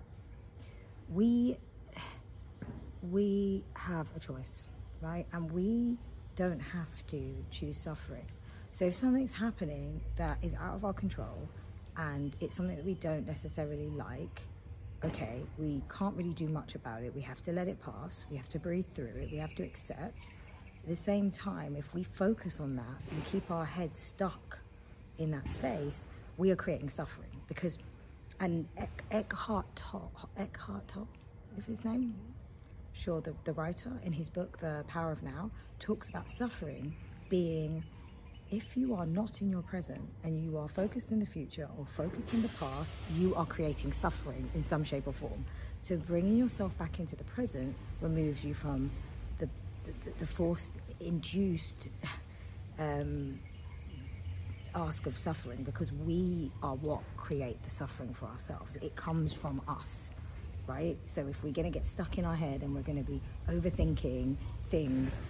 we 1.10 1.58
we 3.10 3.64
have 3.74 4.10
a 4.16 4.20
choice, 4.20 4.70
right? 5.00 5.26
And 5.32 5.50
we 5.50 5.98
don't 6.36 6.60
have 6.60 7.06
to 7.08 7.34
choose 7.50 7.78
suffering. 7.78 8.26
So 8.70 8.86
if 8.86 8.96
something's 8.96 9.34
happening 9.34 10.00
that 10.16 10.38
is 10.42 10.54
out 10.54 10.74
of 10.74 10.84
our 10.84 10.94
control 10.94 11.48
and 11.96 12.34
it's 12.40 12.54
something 12.54 12.76
that 12.76 12.84
we 12.84 12.94
don't 12.94 13.26
necessarily 13.26 13.88
like, 13.90 14.40
okay, 15.04 15.42
we 15.58 15.82
can't 15.94 16.16
really 16.16 16.32
do 16.32 16.48
much 16.48 16.74
about 16.74 17.02
it. 17.02 17.14
We 17.14 17.20
have 17.22 17.42
to 17.42 17.52
let 17.52 17.68
it 17.68 17.78
pass. 17.82 18.24
We 18.30 18.36
have 18.36 18.48
to 18.50 18.58
breathe 18.58 18.86
through 18.94 19.14
it. 19.16 19.30
We 19.30 19.38
have 19.38 19.54
to 19.56 19.62
accept. 19.62 20.30
At 20.84 20.88
the 20.88 20.96
same 20.96 21.30
time, 21.30 21.76
if 21.76 21.94
we 21.94 22.02
focus 22.02 22.60
on 22.60 22.76
that 22.76 23.00
and 23.10 23.24
keep 23.24 23.50
our 23.50 23.64
heads 23.64 24.00
stuck 24.00 24.58
in 25.18 25.30
that 25.32 25.48
space, 25.50 26.06
we 26.38 26.50
are 26.50 26.56
creating 26.56 26.88
suffering 26.88 27.30
because, 27.46 27.78
and 28.40 28.66
Eckhart 29.10 29.66
Tolle, 29.76 30.10
Eckhart 30.36 30.88
Tolle 30.88 31.08
is 31.58 31.66
his 31.66 31.84
name? 31.84 32.14
Sure, 32.92 33.20
the, 33.20 33.34
the 33.44 33.52
writer 33.52 33.90
in 34.04 34.12
his 34.12 34.28
book, 34.28 34.58
The 34.60 34.84
Power 34.86 35.12
of 35.12 35.22
Now, 35.22 35.50
talks 35.78 36.08
about 36.08 36.28
suffering 36.28 36.94
being 37.28 37.84
if 38.50 38.76
you 38.76 38.94
are 38.94 39.06
not 39.06 39.40
in 39.40 39.48
your 39.48 39.62
present 39.62 40.02
and 40.22 40.38
you 40.38 40.58
are 40.58 40.68
focused 40.68 41.10
in 41.10 41.18
the 41.18 41.26
future 41.26 41.68
or 41.78 41.86
focused 41.86 42.34
in 42.34 42.42
the 42.42 42.48
past, 42.48 42.94
you 43.16 43.34
are 43.34 43.46
creating 43.46 43.92
suffering 43.92 44.48
in 44.54 44.62
some 44.62 44.84
shape 44.84 45.06
or 45.06 45.12
form. 45.14 45.46
So 45.80 45.96
bringing 45.96 46.36
yourself 46.36 46.76
back 46.78 47.00
into 47.00 47.16
the 47.16 47.24
present 47.24 47.74
removes 48.02 48.44
you 48.44 48.52
from 48.52 48.90
the, 49.38 49.48
the, 49.84 49.92
the 50.18 50.26
forced, 50.26 50.74
induced 51.00 51.88
um, 52.78 53.40
ask 54.74 55.06
of 55.06 55.16
suffering 55.16 55.62
because 55.62 55.90
we 55.90 56.50
are 56.62 56.74
what 56.76 57.00
create 57.16 57.62
the 57.62 57.70
suffering 57.70 58.12
for 58.12 58.26
ourselves. 58.26 58.76
It 58.76 58.94
comes 58.96 59.32
from 59.32 59.62
us 59.66 60.10
right? 60.66 60.96
So 61.06 61.26
if 61.26 61.42
we're 61.42 61.52
going 61.52 61.70
to 61.70 61.76
get 61.76 61.86
stuck 61.86 62.18
in 62.18 62.24
our 62.24 62.36
head 62.36 62.62
and 62.62 62.74
we're 62.74 62.82
going 62.82 63.02
to 63.02 63.10
be 63.10 63.20
overthinking 63.48 64.36
things, 64.66 65.20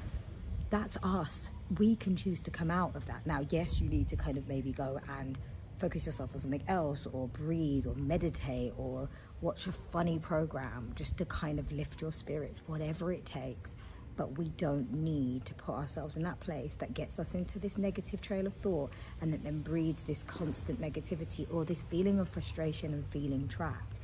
that's 0.71 0.97
us. 1.03 1.51
We 1.79 1.97
can 1.97 2.17
choose 2.17 2.41
to 2.41 2.51
come 2.51 2.71
out 2.71 2.97
of 2.97 3.07
that. 3.07 3.27
Now, 3.27 3.45
yes, 3.51 3.81
you 3.81 3.89
need 3.89 4.09
to 4.09 4.17
kind 4.17 4.39
of 4.39 4.49
maybe 4.49 4.73
go 4.73 5.01
and 5.19 5.39
focus 5.79 6.07
yourself 6.07 6.31
on 6.35 6.41
something 6.41 6.63
else 6.69 7.07
or 7.13 7.29
breathe 7.29 7.87
or 7.87 7.95
meditate 7.95 8.73
or 8.77 9.09
watch 9.41 9.67
a 9.67 9.73
funny 9.73 10.19
program 10.19 10.93
just 10.95 11.17
to 11.19 11.25
kind 11.25 11.59
of 11.59 11.71
lift 11.73 12.01
your 12.01 12.13
spirits, 12.13 12.61
whatever 12.67 13.13
it 13.13 13.27
takes. 13.27 13.75
But 14.17 14.39
we 14.39 14.51
don't 14.51 14.93
need 14.93 15.45
to 15.47 15.55
put 15.55 15.75
ourselves 15.75 16.17
in 16.17 16.23
that 16.23 16.39
place 16.39 16.75
that 16.79 16.95
gets 16.95 17.19
us 17.19 17.35
into 17.35 17.59
this 17.59 17.79
negative 17.79 18.21
trail 18.21 18.47
of 18.47 18.55
thought 18.55 18.93
and 19.21 19.33
that 19.33 19.43
then 19.43 19.61
breeds 19.61 20.03
this 20.05 20.23
constant 20.23 20.81
negativity 20.81 21.53
or 21.53 21.65
this 21.65 21.83
feeling 21.83 22.21
of 22.21 22.29
frustration 22.29 22.93
and 22.93 23.05
feeling 23.07 23.49
trapped 23.49 23.99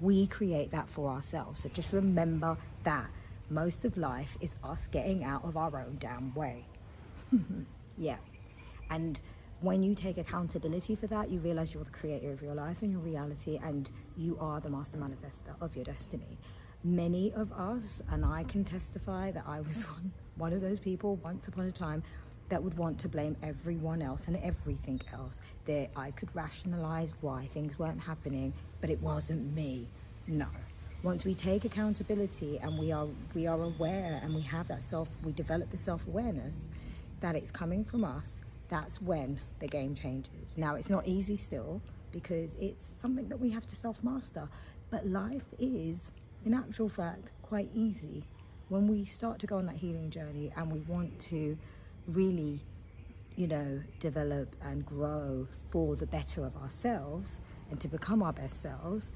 we 0.00 0.26
create 0.26 0.70
that 0.70 0.88
for 0.88 1.10
ourselves. 1.10 1.62
So 1.62 1.68
just 1.68 1.92
remember 1.92 2.56
that 2.84 3.10
most 3.50 3.84
of 3.84 3.96
life 3.96 4.36
is 4.40 4.56
us 4.64 4.88
getting 4.90 5.24
out 5.24 5.44
of 5.44 5.56
our 5.56 5.76
own 5.78 5.96
damn 5.98 6.34
way. 6.34 6.64
yeah. 7.98 8.16
And 8.90 9.20
when 9.60 9.82
you 9.82 9.94
take 9.94 10.18
accountability 10.18 10.94
for 10.94 11.06
that, 11.06 11.30
you 11.30 11.38
realize 11.38 11.74
you're 11.74 11.84
the 11.84 11.90
creator 11.90 12.30
of 12.30 12.42
your 12.42 12.54
life 12.54 12.82
and 12.82 12.92
your 12.92 13.00
reality, 13.00 13.58
and 13.62 13.88
you 14.16 14.36
are 14.40 14.60
the 14.60 14.68
master 14.68 14.98
manifester 14.98 15.54
of 15.60 15.74
your 15.74 15.84
destiny. 15.84 16.38
Many 16.82 17.32
of 17.32 17.50
us, 17.52 18.02
and 18.10 18.24
I 18.24 18.44
can 18.44 18.64
testify 18.64 19.30
that 19.30 19.44
I 19.46 19.60
was 19.60 19.84
one, 19.88 20.12
one 20.36 20.52
of 20.52 20.60
those 20.60 20.80
people 20.80 21.16
once 21.16 21.48
upon 21.48 21.66
a 21.66 21.72
time 21.72 22.02
that 22.48 22.62
would 22.62 22.76
want 22.76 22.98
to 23.00 23.08
blame 23.08 23.36
everyone 23.42 24.02
else 24.02 24.26
and 24.28 24.36
everything 24.42 25.00
else. 25.12 25.40
That 25.66 25.90
I 25.96 26.10
could 26.10 26.34
rationalize 26.34 27.12
why 27.20 27.48
things 27.52 27.78
weren't 27.78 28.00
happening, 28.00 28.52
but 28.80 28.90
it 28.90 29.00
wasn't 29.00 29.54
me. 29.54 29.88
No. 30.26 30.46
Once 31.02 31.24
we 31.24 31.34
take 31.34 31.64
accountability 31.64 32.58
and 32.62 32.78
we 32.78 32.90
are 32.90 33.06
we 33.34 33.46
are 33.46 33.62
aware 33.62 34.20
and 34.22 34.34
we 34.34 34.40
have 34.40 34.68
that 34.68 34.82
self 34.82 35.10
we 35.22 35.32
develop 35.32 35.70
the 35.70 35.76
self-awareness 35.76 36.68
that 37.20 37.36
it's 37.36 37.50
coming 37.50 37.84
from 37.84 38.04
us, 38.04 38.42
that's 38.68 39.00
when 39.00 39.38
the 39.60 39.66
game 39.66 39.94
changes. 39.94 40.56
Now 40.56 40.74
it's 40.76 40.90
not 40.90 41.06
easy 41.06 41.36
still 41.36 41.80
because 42.10 42.56
it's 42.60 42.96
something 42.96 43.28
that 43.28 43.40
we 43.40 43.50
have 43.50 43.66
to 43.66 43.76
self-master, 43.76 44.48
but 44.90 45.06
life 45.06 45.44
is 45.58 46.12
in 46.44 46.54
actual 46.54 46.88
fact 46.88 47.32
quite 47.42 47.68
easy 47.74 48.24
when 48.68 48.88
we 48.88 49.04
start 49.04 49.38
to 49.40 49.46
go 49.46 49.58
on 49.58 49.66
that 49.66 49.76
healing 49.76 50.10
journey 50.10 50.52
and 50.56 50.72
we 50.72 50.80
want 50.80 51.18
to 51.20 51.58
really, 52.06 52.60
you 53.36 53.46
know, 53.46 53.80
develop 54.00 54.54
and 54.62 54.84
grow 54.84 55.46
for 55.70 55.96
the 55.96 56.06
better 56.06 56.44
of 56.44 56.56
ourselves 56.56 57.40
and 57.70 57.80
to 57.80 57.88
become 57.88 58.22
our 58.22 58.32
best 58.32 58.60
selves, 58.60 59.10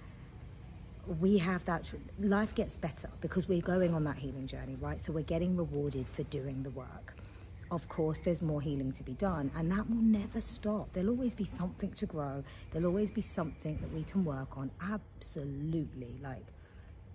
we 1.20 1.38
have 1.38 1.64
that 1.64 1.90
life 2.20 2.54
gets 2.54 2.76
better 2.76 3.08
because 3.20 3.48
we're 3.48 3.62
going 3.62 3.94
on 3.94 4.04
that 4.04 4.18
healing 4.18 4.46
journey, 4.46 4.76
right? 4.80 5.00
So 5.00 5.12
we're 5.12 5.22
getting 5.22 5.56
rewarded 5.56 6.06
for 6.06 6.22
doing 6.24 6.62
the 6.62 6.70
work. 6.70 7.14
Of 7.70 7.88
course, 7.88 8.20
there's 8.20 8.40
more 8.40 8.60
healing 8.62 8.92
to 8.92 9.02
be 9.02 9.12
done, 9.12 9.50
and 9.54 9.70
that 9.72 9.88
will 9.88 10.02
never 10.02 10.40
stop. 10.40 10.92
There'll 10.92 11.10
always 11.10 11.34
be 11.34 11.44
something 11.44 11.92
to 11.92 12.06
grow, 12.06 12.42
there'll 12.72 12.88
always 12.88 13.10
be 13.10 13.20
something 13.20 13.78
that 13.80 13.92
we 13.92 14.04
can 14.04 14.24
work 14.24 14.56
on. 14.56 14.70
Absolutely. 14.80 16.18
Like, 16.22 16.44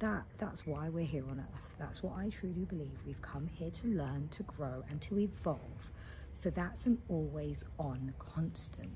that 0.03 0.23
that's 0.37 0.67
why 0.67 0.89
we're 0.89 1.05
here 1.05 1.23
on 1.29 1.39
earth. 1.39 1.75
That's 1.79 2.03
what 2.03 2.13
i 2.17 2.29
truly 2.29 2.65
believe. 2.65 3.03
We've 3.07 3.21
come 3.21 3.47
here 3.47 3.71
to 3.71 3.87
learn 3.87 4.27
to 4.31 4.43
grow 4.43 4.83
and 4.89 5.01
to 5.01 5.19
evolve. 5.19 5.91
So 6.33 6.49
that's 6.49 6.85
an 6.85 6.97
always 7.07 7.63
on 7.79 8.13
constant. 8.19 8.91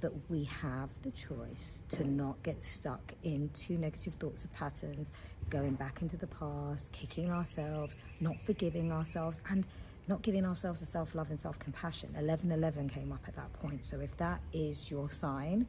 But 0.00 0.12
we 0.28 0.44
have 0.44 0.90
the 1.02 1.10
choice 1.12 1.78
to 1.90 2.04
not 2.06 2.42
get 2.42 2.62
stuck 2.62 3.14
into 3.22 3.78
negative 3.78 4.14
thoughts 4.14 4.44
of 4.44 4.52
patterns 4.52 5.12
going 5.48 5.74
back 5.74 6.02
into 6.02 6.18
the 6.18 6.26
past 6.26 6.92
kicking 6.92 7.30
ourselves 7.30 7.96
not 8.20 8.38
forgiving 8.40 8.92
ourselves 8.92 9.40
and 9.48 9.64
not 10.08 10.20
giving 10.20 10.44
ourselves 10.44 10.80
the 10.80 10.86
self-love 10.86 11.30
and 11.30 11.40
self-compassion. 11.40 12.10
1111 12.10 12.90
came 12.90 13.12
up 13.12 13.24
at 13.26 13.34
that 13.36 13.50
point. 13.54 13.82
So 13.82 14.00
if 14.00 14.14
that 14.18 14.42
is 14.52 14.90
your 14.90 15.08
sign 15.08 15.66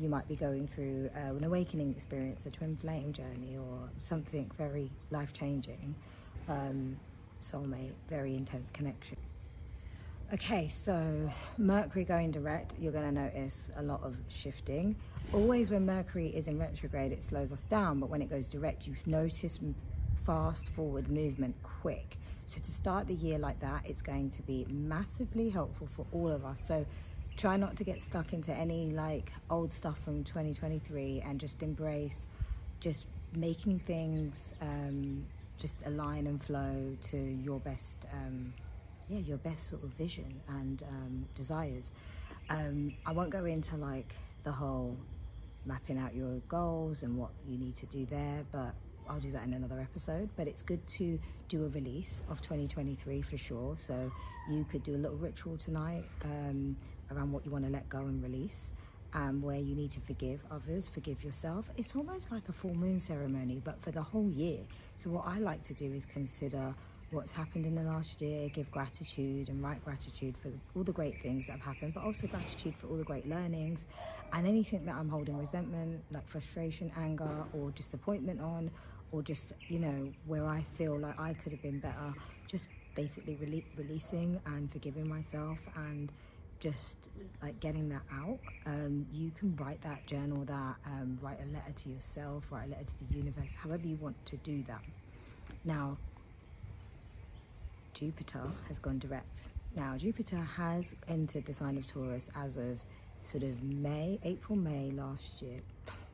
you 0.00 0.08
might 0.08 0.26
be 0.28 0.36
going 0.36 0.66
through 0.66 1.10
uh, 1.14 1.34
an 1.34 1.44
awakening 1.44 1.90
experience, 1.90 2.46
a 2.46 2.50
twin 2.50 2.76
flame 2.76 3.12
journey, 3.12 3.56
or 3.58 3.88
something 4.00 4.50
very 4.56 4.90
life 5.10 5.32
changing. 5.32 5.94
Um, 6.48 6.98
soulmate, 7.42 7.92
very 8.08 8.34
intense 8.34 8.70
connection. 8.70 9.16
Okay, 10.32 10.66
so 10.66 11.30
Mercury 11.58 12.04
going 12.04 12.30
direct, 12.30 12.72
you're 12.80 12.92
going 12.92 13.04
to 13.04 13.12
notice 13.12 13.70
a 13.76 13.82
lot 13.82 14.02
of 14.02 14.16
shifting. 14.28 14.96
Always 15.34 15.70
when 15.70 15.84
Mercury 15.84 16.28
is 16.28 16.48
in 16.48 16.58
retrograde, 16.58 17.12
it 17.12 17.22
slows 17.22 17.52
us 17.52 17.64
down, 17.64 18.00
but 18.00 18.08
when 18.08 18.22
it 18.22 18.30
goes 18.30 18.48
direct, 18.48 18.86
you 18.86 18.94
notice 19.04 19.60
fast 20.24 20.68
forward 20.68 21.10
movement 21.10 21.54
quick. 21.62 22.16
So 22.46 22.60
to 22.60 22.70
start 22.70 23.08
the 23.08 23.14
year 23.14 23.38
like 23.38 23.60
that, 23.60 23.82
it's 23.84 24.02
going 24.02 24.30
to 24.30 24.42
be 24.42 24.66
massively 24.70 25.50
helpful 25.50 25.86
for 25.86 26.06
all 26.12 26.30
of 26.30 26.44
us. 26.46 26.64
So 26.64 26.86
try 27.36 27.56
not 27.56 27.76
to 27.76 27.84
get 27.84 28.02
stuck 28.02 28.32
into 28.32 28.52
any 28.52 28.90
like 28.90 29.32
old 29.50 29.72
stuff 29.72 29.98
from 30.04 30.24
2023 30.24 31.22
and 31.26 31.40
just 31.40 31.62
embrace 31.62 32.26
just 32.80 33.06
making 33.34 33.78
things 33.80 34.54
um, 34.60 35.24
just 35.58 35.76
align 35.86 36.26
and 36.26 36.42
flow 36.42 36.96
to 37.02 37.16
your 37.16 37.60
best 37.60 38.06
um, 38.12 38.52
yeah 39.08 39.18
your 39.18 39.38
best 39.38 39.68
sort 39.68 39.82
of 39.82 39.90
vision 39.90 40.40
and 40.48 40.82
um, 40.88 41.26
desires. 41.34 41.90
Um, 42.50 42.94
i 43.06 43.12
won't 43.12 43.30
go 43.30 43.44
into 43.44 43.76
like 43.76 44.14
the 44.42 44.52
whole 44.52 44.96
mapping 45.64 45.96
out 45.98 46.14
your 46.14 46.40
goals 46.48 47.02
and 47.04 47.16
what 47.16 47.30
you 47.46 47.56
need 47.56 47.76
to 47.76 47.86
do 47.86 48.04
there 48.06 48.44
but 48.50 48.74
I'll 49.12 49.20
do 49.20 49.30
that 49.32 49.44
in 49.44 49.52
another 49.52 49.78
episode, 49.78 50.30
but 50.36 50.48
it's 50.48 50.62
good 50.62 50.86
to 50.86 51.18
do 51.48 51.66
a 51.66 51.68
release 51.68 52.22
of 52.30 52.40
2023 52.40 53.20
for 53.20 53.36
sure. 53.36 53.74
So 53.76 54.10
you 54.48 54.64
could 54.64 54.82
do 54.82 54.94
a 54.94 54.96
little 54.96 55.18
ritual 55.18 55.58
tonight, 55.58 56.04
um, 56.24 56.76
around 57.10 57.30
what 57.30 57.44
you 57.44 57.50
want 57.50 57.66
to 57.66 57.70
let 57.70 57.86
go 57.90 57.98
and 57.98 58.22
release, 58.22 58.72
um, 59.12 59.42
where 59.42 59.58
you 59.58 59.74
need 59.74 59.90
to 59.90 60.00
forgive 60.00 60.42
others, 60.50 60.88
forgive 60.88 61.22
yourself. 61.22 61.70
It's 61.76 61.94
almost 61.94 62.32
like 62.32 62.48
a 62.48 62.52
full 62.52 62.74
moon 62.74 62.98
ceremony, 62.98 63.60
but 63.62 63.82
for 63.82 63.90
the 63.90 64.00
whole 64.00 64.30
year. 64.30 64.60
So, 64.96 65.10
what 65.10 65.26
I 65.26 65.40
like 65.40 65.62
to 65.64 65.74
do 65.74 65.92
is 65.92 66.06
consider 66.06 66.74
what's 67.10 67.32
happened 67.32 67.66
in 67.66 67.74
the 67.74 67.82
last 67.82 68.22
year, 68.22 68.48
give 68.48 68.70
gratitude 68.70 69.50
and 69.50 69.62
write 69.62 69.84
gratitude 69.84 70.34
for 70.38 70.50
all 70.74 70.82
the 70.82 70.92
great 70.92 71.20
things 71.20 71.48
that 71.48 71.52
have 71.52 71.74
happened, 71.74 71.92
but 71.92 72.02
also 72.02 72.26
gratitude 72.26 72.74
for 72.78 72.86
all 72.86 72.96
the 72.96 73.04
great 73.04 73.28
learnings 73.28 73.84
and 74.32 74.46
anything 74.46 74.86
that 74.86 74.94
I'm 74.94 75.10
holding 75.10 75.36
resentment, 75.36 76.02
like 76.10 76.26
frustration, 76.26 76.90
anger, 76.96 77.44
or 77.52 77.70
disappointment 77.72 78.40
on, 78.40 78.70
or 79.12 79.22
just, 79.22 79.52
you 79.68 79.78
know, 79.78 80.08
where 80.26 80.46
I 80.46 80.64
feel 80.72 80.98
like 80.98 81.18
I 81.20 81.34
could 81.34 81.52
have 81.52 81.62
been 81.62 81.78
better, 81.78 82.14
just 82.46 82.68
basically 82.94 83.36
rele- 83.36 83.64
releasing 83.76 84.40
and 84.46 84.70
forgiving 84.72 85.08
myself 85.08 85.58
and 85.76 86.10
just 86.58 87.08
like 87.42 87.58
getting 87.60 87.88
that 87.90 88.02
out. 88.12 88.38
Um, 88.66 89.06
you 89.12 89.30
can 89.38 89.54
write 89.56 89.82
that, 89.82 90.06
journal 90.06 90.44
that, 90.44 90.76
um, 90.86 91.18
write 91.20 91.38
a 91.40 91.52
letter 91.52 91.72
to 91.74 91.88
yourself, 91.90 92.50
write 92.50 92.68
a 92.68 92.70
letter 92.70 92.84
to 92.84 92.98
the 93.04 93.14
universe, 93.14 93.54
however 93.54 93.86
you 93.86 93.96
want 93.96 94.24
to 94.26 94.36
do 94.38 94.62
that. 94.68 94.82
Now, 95.64 95.98
Jupiter 97.94 98.42
has 98.68 98.78
gone 98.78 98.98
direct. 98.98 99.48
Now, 99.74 99.96
Jupiter 99.96 100.36
has 100.56 100.94
entered 101.08 101.46
the 101.46 101.54
sign 101.54 101.76
of 101.76 101.86
Taurus 101.86 102.30
as 102.36 102.56
of 102.56 102.84
sort 103.22 103.42
of 103.42 103.62
May, 103.62 104.18
April, 104.22 104.56
May 104.56 104.90
last 104.90 105.42
year, 105.42 105.60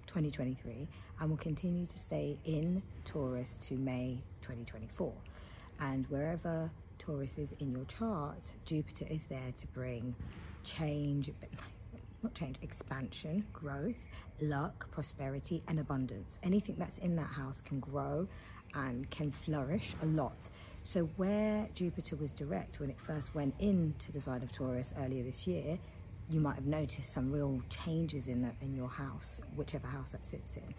2023, 0.07 0.89
and 1.21 1.31
will 1.31 1.37
continue 1.37 1.87
to 1.87 1.99
stay 1.99 2.39
in 2.45 2.83
Taurus 3.05 3.59
to 3.63 3.75
May 3.75 4.19
2024. 4.43 5.13
And 5.81 6.07
wherever 6.09 6.71
Taurus 6.99 7.39
is 7.39 7.55
in 7.61 7.71
your 7.73 7.85
chart, 7.85 8.53
Jupiter 8.65 9.07
is 9.09 9.25
there 9.25 9.53
to 9.57 9.67
bring 9.69 10.15
change, 10.65 11.31
not 12.23 12.35
change, 12.35 12.57
expansion, 12.63 13.45
growth, 13.53 13.97
luck, 14.41 14.91
prosperity, 14.91 15.63
and 15.69 15.81
abundance. 15.81 16.39
Anything 16.43 16.77
that's 16.79 16.99
in 16.99 17.17
that 17.17 17.29
house 17.29 17.61
can 17.61 17.81
grow 17.81 18.29
and 18.75 19.09
can 19.11 19.31
flourish 19.31 19.95
a 20.03 20.07
lot. 20.07 20.49
So, 20.85 21.05
where 21.17 21.69
Jupiter 21.75 22.17
was 22.17 22.33
direct 22.33 22.81
when 22.81 22.91
it 22.91 23.01
first 23.01 23.35
went 23.35 23.55
into 23.59 24.13
the 24.13 24.21
sign 24.21 24.43
of 24.43 24.53
Taurus 24.53 24.93
earlier 24.99 25.23
this 25.23 25.47
year, 25.47 25.79
you 26.31 26.41
might 26.41 26.57
have 26.57 26.67
noticed 26.67 27.13
some 27.13 27.33
real 27.33 27.61
changes 27.71 28.29
in 28.29 28.43
the, 28.43 28.51
in 28.61 28.75
your 28.75 28.89
house, 28.89 29.41
whichever 29.57 29.87
house 29.87 30.11
that 30.11 30.25
sits 30.25 30.57
in, 30.57 30.75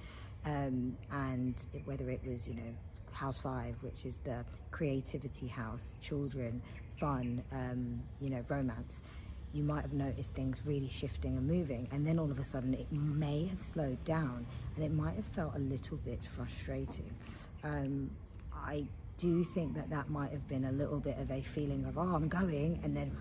um, 0.45 0.97
and 1.11 1.55
it, 1.73 1.81
whether 1.85 2.09
it 2.09 2.21
was 2.25 2.47
you 2.47 2.55
know 2.55 2.73
House 3.11 3.39
Five, 3.39 3.75
which 3.81 4.05
is 4.05 4.17
the 4.23 4.45
creativity 4.71 5.47
house, 5.47 5.95
children, 6.01 6.61
fun, 6.99 7.43
um, 7.51 8.01
you 8.21 8.29
know, 8.29 8.43
romance, 8.47 9.01
you 9.53 9.63
might 9.63 9.81
have 9.81 9.93
noticed 9.93 10.33
things 10.35 10.61
really 10.65 10.89
shifting 10.89 11.37
and 11.37 11.47
moving, 11.47 11.87
and 11.91 12.05
then 12.05 12.19
all 12.19 12.29
of 12.29 12.39
a 12.39 12.43
sudden 12.43 12.73
it 12.73 12.91
may 12.91 13.45
have 13.47 13.63
slowed 13.63 14.03
down, 14.05 14.45
and 14.75 14.85
it 14.85 14.91
might 14.91 15.15
have 15.15 15.25
felt 15.25 15.55
a 15.55 15.59
little 15.59 15.97
bit 15.97 16.19
frustrating. 16.23 17.11
Um, 17.63 18.11
I 18.53 18.85
do 19.17 19.43
think 19.43 19.73
that 19.75 19.89
that 19.89 20.09
might 20.09 20.31
have 20.31 20.47
been 20.47 20.65
a 20.65 20.71
little 20.71 20.99
bit 20.99 21.17
of 21.17 21.31
a 21.31 21.41
feeling 21.41 21.85
of, 21.85 21.97
oh, 21.97 22.15
I'm 22.15 22.27
going, 22.27 22.79
and 22.83 22.95
then 22.95 23.11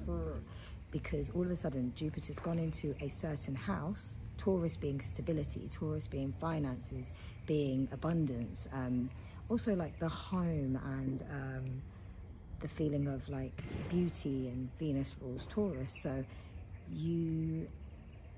because 0.90 1.30
all 1.30 1.42
of 1.42 1.50
a 1.50 1.56
sudden 1.56 1.92
Jupiter's 1.94 2.38
gone 2.38 2.58
into 2.58 2.94
a 3.00 3.08
certain 3.08 3.54
house, 3.54 4.16
Taurus 4.38 4.76
being 4.76 5.00
stability, 5.00 5.68
Taurus 5.70 6.06
being 6.06 6.32
finances, 6.40 7.12
being 7.46 7.88
abundance. 7.92 8.68
Um, 8.72 9.10
also 9.50 9.74
like 9.74 9.98
the 9.98 10.08
home 10.08 10.78
and 10.84 11.22
um, 11.30 11.82
the 12.60 12.68
feeling 12.68 13.08
of 13.08 13.28
like 13.28 13.62
beauty 13.90 14.48
and 14.48 14.70
Venus 14.78 15.14
rules 15.20 15.46
Taurus. 15.46 15.94
So 16.00 16.24
you 16.90 17.68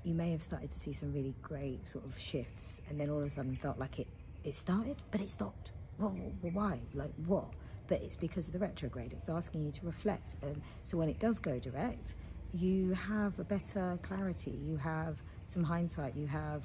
you 0.03 0.15
may 0.15 0.33
have 0.33 0.43
started 0.43 0.71
to 0.71 0.79
see 0.79 0.95
some 0.95 1.13
really 1.13 1.35
great 1.43 1.87
sort 1.87 2.05
of 2.07 2.19
shifts, 2.19 2.81
and 2.89 2.99
then 2.99 3.11
all 3.11 3.19
of 3.19 3.27
a 3.27 3.31
sudden 3.31 3.55
felt 3.57 3.79
like 3.79 3.99
it 3.99 4.09
it 4.43 4.55
started, 4.55 4.97
but 5.11 5.21
it 5.21 5.31
stopped. 5.31 5.71
Well, 5.99 6.17
why? 6.41 6.81
Like 6.95 7.13
what? 7.27 7.49
But 7.89 8.03
it's 8.03 8.17
because 8.17 8.47
of 8.47 8.53
the 8.55 8.59
retrograde. 8.59 9.13
It's 9.13 9.29
asking 9.29 9.65
you 9.65 9.73
to 9.73 9.87
reflect. 9.87 10.37
and 10.43 10.63
so 10.85 10.97
when 10.97 11.09
it 11.09 11.19
does 11.19 11.39
go 11.39 11.59
direct, 11.59 12.15
you 12.55 12.95
have 12.95 13.39
a 13.39 13.45
better 13.45 13.99
clarity. 14.03 14.59
You 14.65 14.77
have 14.79 15.23
some 15.51 15.65
hindsight. 15.65 16.15
You 16.17 16.29
have 16.29 16.63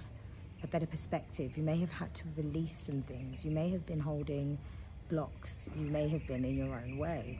a 0.63 0.68
better 0.68 0.86
perspective. 0.86 1.58
You 1.58 1.63
may 1.63 1.77
have 1.77 1.92
had 1.92 2.13
to 2.15 2.24
release 2.38 2.77
some 2.77 3.01
things. 3.01 3.44
You 3.44 3.51
may 3.51 3.70
have 3.70 3.86
been 3.86 4.00
holding 4.00 4.60
blocks. 5.10 5.68
You 5.75 5.88
may 5.88 6.08
have 6.10 6.25
been 6.27 6.46
in 6.46 6.56
your 6.56 6.75
own 6.75 6.98
way. 6.98 7.39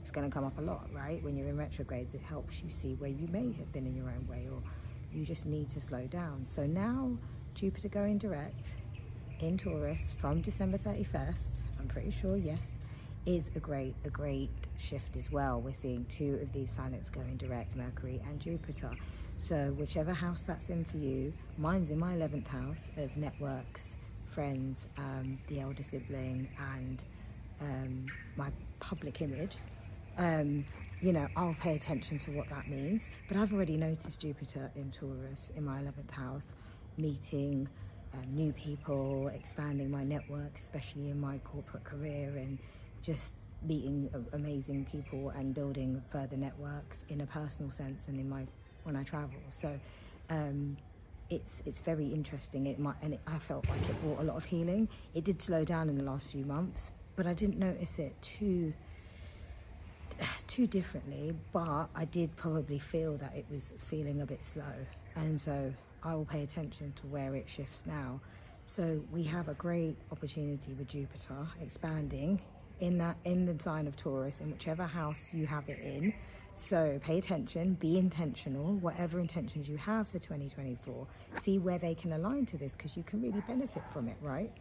It's 0.00 0.10
going 0.10 0.28
to 0.28 0.32
come 0.32 0.44
up 0.44 0.58
a 0.58 0.60
lot, 0.60 0.88
right? 0.92 1.22
When 1.22 1.36
you're 1.36 1.48
in 1.48 1.56
retrogrades, 1.56 2.14
it 2.14 2.20
helps 2.20 2.62
you 2.62 2.68
see 2.68 2.94
where 2.94 3.10
you 3.10 3.26
may 3.28 3.52
have 3.52 3.72
been 3.72 3.86
in 3.86 3.96
your 3.96 4.08
own 4.08 4.26
way 4.28 4.48
or 4.52 4.62
you 5.12 5.24
just 5.24 5.46
need 5.46 5.70
to 5.70 5.80
slow 5.80 6.06
down. 6.06 6.44
So 6.48 6.66
now, 6.66 7.16
Jupiter 7.54 7.88
going 7.88 8.18
direct 8.18 8.66
in 9.40 9.56
Taurus 9.56 10.14
from 10.18 10.40
December 10.40 10.78
31st, 10.78 11.62
I'm 11.78 11.88
pretty 11.88 12.10
sure, 12.10 12.36
yes, 12.36 12.80
is 13.26 13.50
a 13.54 13.60
great 13.60 13.94
a 14.04 14.10
great 14.10 14.50
shift 14.78 15.16
as 15.16 15.30
well. 15.30 15.60
We're 15.60 15.72
seeing 15.72 16.04
two 16.06 16.38
of 16.42 16.52
these 16.52 16.70
planets 16.70 17.10
going 17.10 17.36
direct, 17.36 17.76
Mercury 17.76 18.20
and 18.26 18.40
Jupiter. 18.40 18.90
So 19.36 19.74
whichever 19.76 20.12
house 20.12 20.42
that's 20.42 20.68
in 20.68 20.84
for 20.84 20.98
you, 20.98 21.32
mine's 21.58 21.90
in 21.90 21.98
my 21.98 22.14
11th 22.14 22.46
house 22.46 22.90
of 22.96 23.16
networks, 23.16 23.96
friends, 24.26 24.86
um, 24.98 25.38
the 25.48 25.60
elder 25.60 25.82
sibling, 25.82 26.48
and 26.76 27.02
um, 27.60 28.06
my 28.36 28.50
public 28.80 29.20
image. 29.22 29.56
Um, 30.18 30.64
you 31.00 31.12
know, 31.12 31.26
I'll 31.36 31.56
pay 31.60 31.74
attention 31.74 32.18
to 32.18 32.30
what 32.32 32.48
that 32.50 32.68
means. 32.68 33.08
But 33.28 33.36
I've 33.36 33.52
already 33.52 33.76
noticed 33.76 34.20
Jupiter 34.20 34.70
in 34.76 34.90
Taurus 34.90 35.50
in 35.56 35.64
my 35.64 35.80
11th 35.80 36.10
house, 36.10 36.52
meeting 36.96 37.68
um, 38.14 38.34
new 38.34 38.52
people, 38.52 39.28
expanding 39.34 39.90
my 39.90 40.04
network, 40.04 40.54
especially 40.56 41.08
in 41.08 41.20
my 41.20 41.38
corporate 41.38 41.84
career, 41.84 42.34
and 42.36 42.58
just 43.02 43.34
meeting 43.64 44.10
amazing 44.32 44.84
people 44.90 45.30
and 45.30 45.54
building 45.54 46.02
further 46.10 46.36
networks 46.36 47.04
in 47.08 47.20
a 47.20 47.26
personal 47.26 47.70
sense 47.70 48.08
and 48.08 48.18
in 48.18 48.28
my 48.28 48.44
when 48.84 48.96
I 48.96 49.02
travel. 49.04 49.38
So 49.50 49.78
um, 50.30 50.76
it's 51.30 51.62
it's 51.64 51.80
very 51.80 52.06
interesting. 52.06 52.66
It 52.66 52.78
might, 52.78 52.96
and 53.02 53.14
it, 53.14 53.20
I 53.26 53.38
felt 53.38 53.68
like 53.68 53.80
it 53.88 54.00
brought 54.02 54.20
a 54.20 54.24
lot 54.24 54.36
of 54.36 54.44
healing. 54.44 54.88
It 55.14 55.24
did 55.24 55.40
slow 55.40 55.64
down 55.64 55.88
in 55.88 55.96
the 55.96 56.04
last 56.04 56.28
few 56.28 56.44
months, 56.44 56.92
but 57.16 57.26
I 57.26 57.34
didn't 57.34 57.58
notice 57.58 57.98
it 57.98 58.20
too 58.20 58.72
too 60.46 60.66
differently. 60.66 61.34
But 61.52 61.88
I 61.94 62.04
did 62.04 62.34
probably 62.36 62.78
feel 62.78 63.16
that 63.18 63.34
it 63.36 63.46
was 63.50 63.72
feeling 63.78 64.20
a 64.20 64.26
bit 64.26 64.44
slow, 64.44 64.74
and 65.16 65.40
so 65.40 65.72
I 66.02 66.14
will 66.14 66.24
pay 66.24 66.42
attention 66.42 66.92
to 66.96 67.06
where 67.06 67.34
it 67.34 67.48
shifts 67.48 67.82
now. 67.86 68.20
So 68.64 69.00
we 69.10 69.24
have 69.24 69.48
a 69.48 69.54
great 69.54 69.96
opportunity 70.12 70.72
with 70.72 70.86
Jupiter 70.86 71.48
expanding 71.60 72.40
in 72.82 72.98
that 72.98 73.16
in 73.24 73.46
the 73.46 73.62
sign 73.62 73.86
of 73.86 73.94
Taurus 73.94 74.40
in 74.40 74.50
whichever 74.50 74.84
house 74.84 75.30
you 75.32 75.46
have 75.46 75.68
it 75.68 75.78
in. 75.78 76.12
So 76.56 76.98
pay 77.02 77.16
attention, 77.16 77.74
be 77.74 77.96
intentional, 77.96 78.74
whatever 78.74 79.20
intentions 79.20 79.68
you 79.68 79.76
have 79.76 80.08
for 80.08 80.18
2024, 80.18 81.06
see 81.40 81.58
where 81.58 81.78
they 81.78 81.94
can 81.94 82.12
align 82.12 82.44
to 82.46 82.58
this 82.58 82.74
because 82.74 82.96
you 82.96 83.04
can 83.04 83.22
really 83.22 83.40
benefit 83.46 83.84
from 83.92 84.08
it, 84.08 84.16
right? 84.20 84.52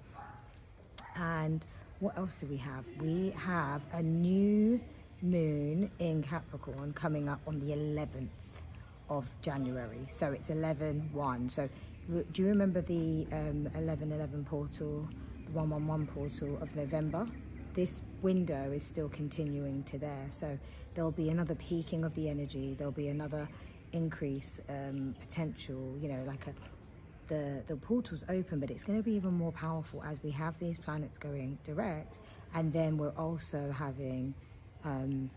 And 1.16 1.66
what 2.00 2.16
else 2.16 2.36
do 2.36 2.46
we 2.46 2.58
have? 2.58 2.86
We 3.00 3.34
have 3.36 3.82
a 3.92 4.04
new 4.04 4.80
moon 5.24 5.90
in 5.98 6.22
Capricorn 6.22 6.94
coming 6.94 7.28
up 7.28 7.42
on 7.48 7.60
the 7.60 7.74
11th 7.74 8.62
of 9.10 9.28
January. 9.42 10.06
So 10.08 10.32
it's 10.32 10.52
11 10.52 11.10
1. 11.12 11.50
So 11.50 11.68
do 12.08 12.42
you 12.42 12.48
remember 12.48 12.82
the 12.82 13.26
um, 13.32 13.68
11 13.76 14.12
11 14.12 14.46
portal, 14.46 15.08
the 15.46 15.52
111 15.52 16.08
portal 16.08 16.60
of 16.62 16.76
November? 16.76 17.28
This 17.74 18.02
window 18.22 18.72
is 18.72 18.84
still 18.84 19.10
continuing 19.10 19.84
to 19.84 19.98
there. 19.98 20.28
So 20.30 20.58
there'll 20.94 21.12
be 21.12 21.30
another 21.30 21.56
peaking 21.56 22.04
of 22.04 22.14
the 22.16 22.30
energy, 22.30 22.76
there'll 22.78 22.92
be 22.92 23.08
another 23.08 23.48
increase 23.94 24.60
um, 24.70 25.16
potential, 25.20 25.96
you 26.02 26.08
know, 26.10 26.24
like 26.26 26.48
a 26.48 26.54
the, 27.32 27.64
the 27.68 27.78
portal's 27.78 28.26
open, 28.28 28.60
but 28.60 28.70
it's 28.70 28.84
going 28.84 29.00
to 29.00 29.04
be 29.04 29.14
even 29.14 29.34
more 29.34 29.54
powerful 29.54 30.04
as 30.04 30.22
we 30.22 30.32
have 30.32 30.60
these 30.60 30.78
planets 30.78 31.18
going 31.18 31.58
direct, 31.64 32.20
and 32.54 32.74
then 32.74 32.98
we're 32.98 33.16
also 33.18 33.72
having 33.72 34.34
um, 34.84 35.30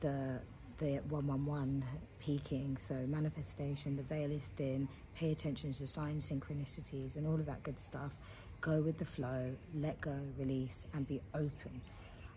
the 0.00 0.40
the 0.78 1.00
111 1.10 1.84
peaking. 2.18 2.78
So 2.80 2.94
manifestation, 3.06 3.96
the 3.96 4.02
veil 4.02 4.32
is 4.32 4.50
thin. 4.56 4.88
Pay 5.14 5.32
attention 5.32 5.72
to 5.72 5.86
signs, 5.86 6.30
synchronicities, 6.30 7.16
and 7.16 7.26
all 7.26 7.34
of 7.34 7.46
that 7.46 7.62
good 7.62 7.78
stuff. 7.78 8.16
Go 8.60 8.80
with 8.80 8.98
the 8.98 9.04
flow. 9.04 9.52
Let 9.74 10.00
go, 10.00 10.16
release, 10.38 10.86
and 10.94 11.06
be 11.06 11.20
open. 11.34 11.80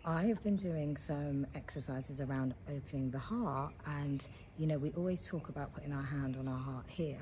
I 0.04 0.26
have 0.26 0.44
been 0.44 0.56
doing 0.56 0.98
some 0.98 1.48
exercises 1.56 2.22
around 2.22 2.54
opening 2.70 3.10
the 3.10 3.20
heart, 3.20 3.74
and 3.88 4.28
you 4.58 4.68
know, 4.68 4.78
we 4.78 4.92
always 4.92 5.28
talk 5.28 5.50
about 5.50 5.74
putting 5.74 5.92
our 5.92 6.04
hand 6.04 6.38
on 6.40 6.48
our 6.48 6.60
heart 6.60 6.86
here 6.88 7.18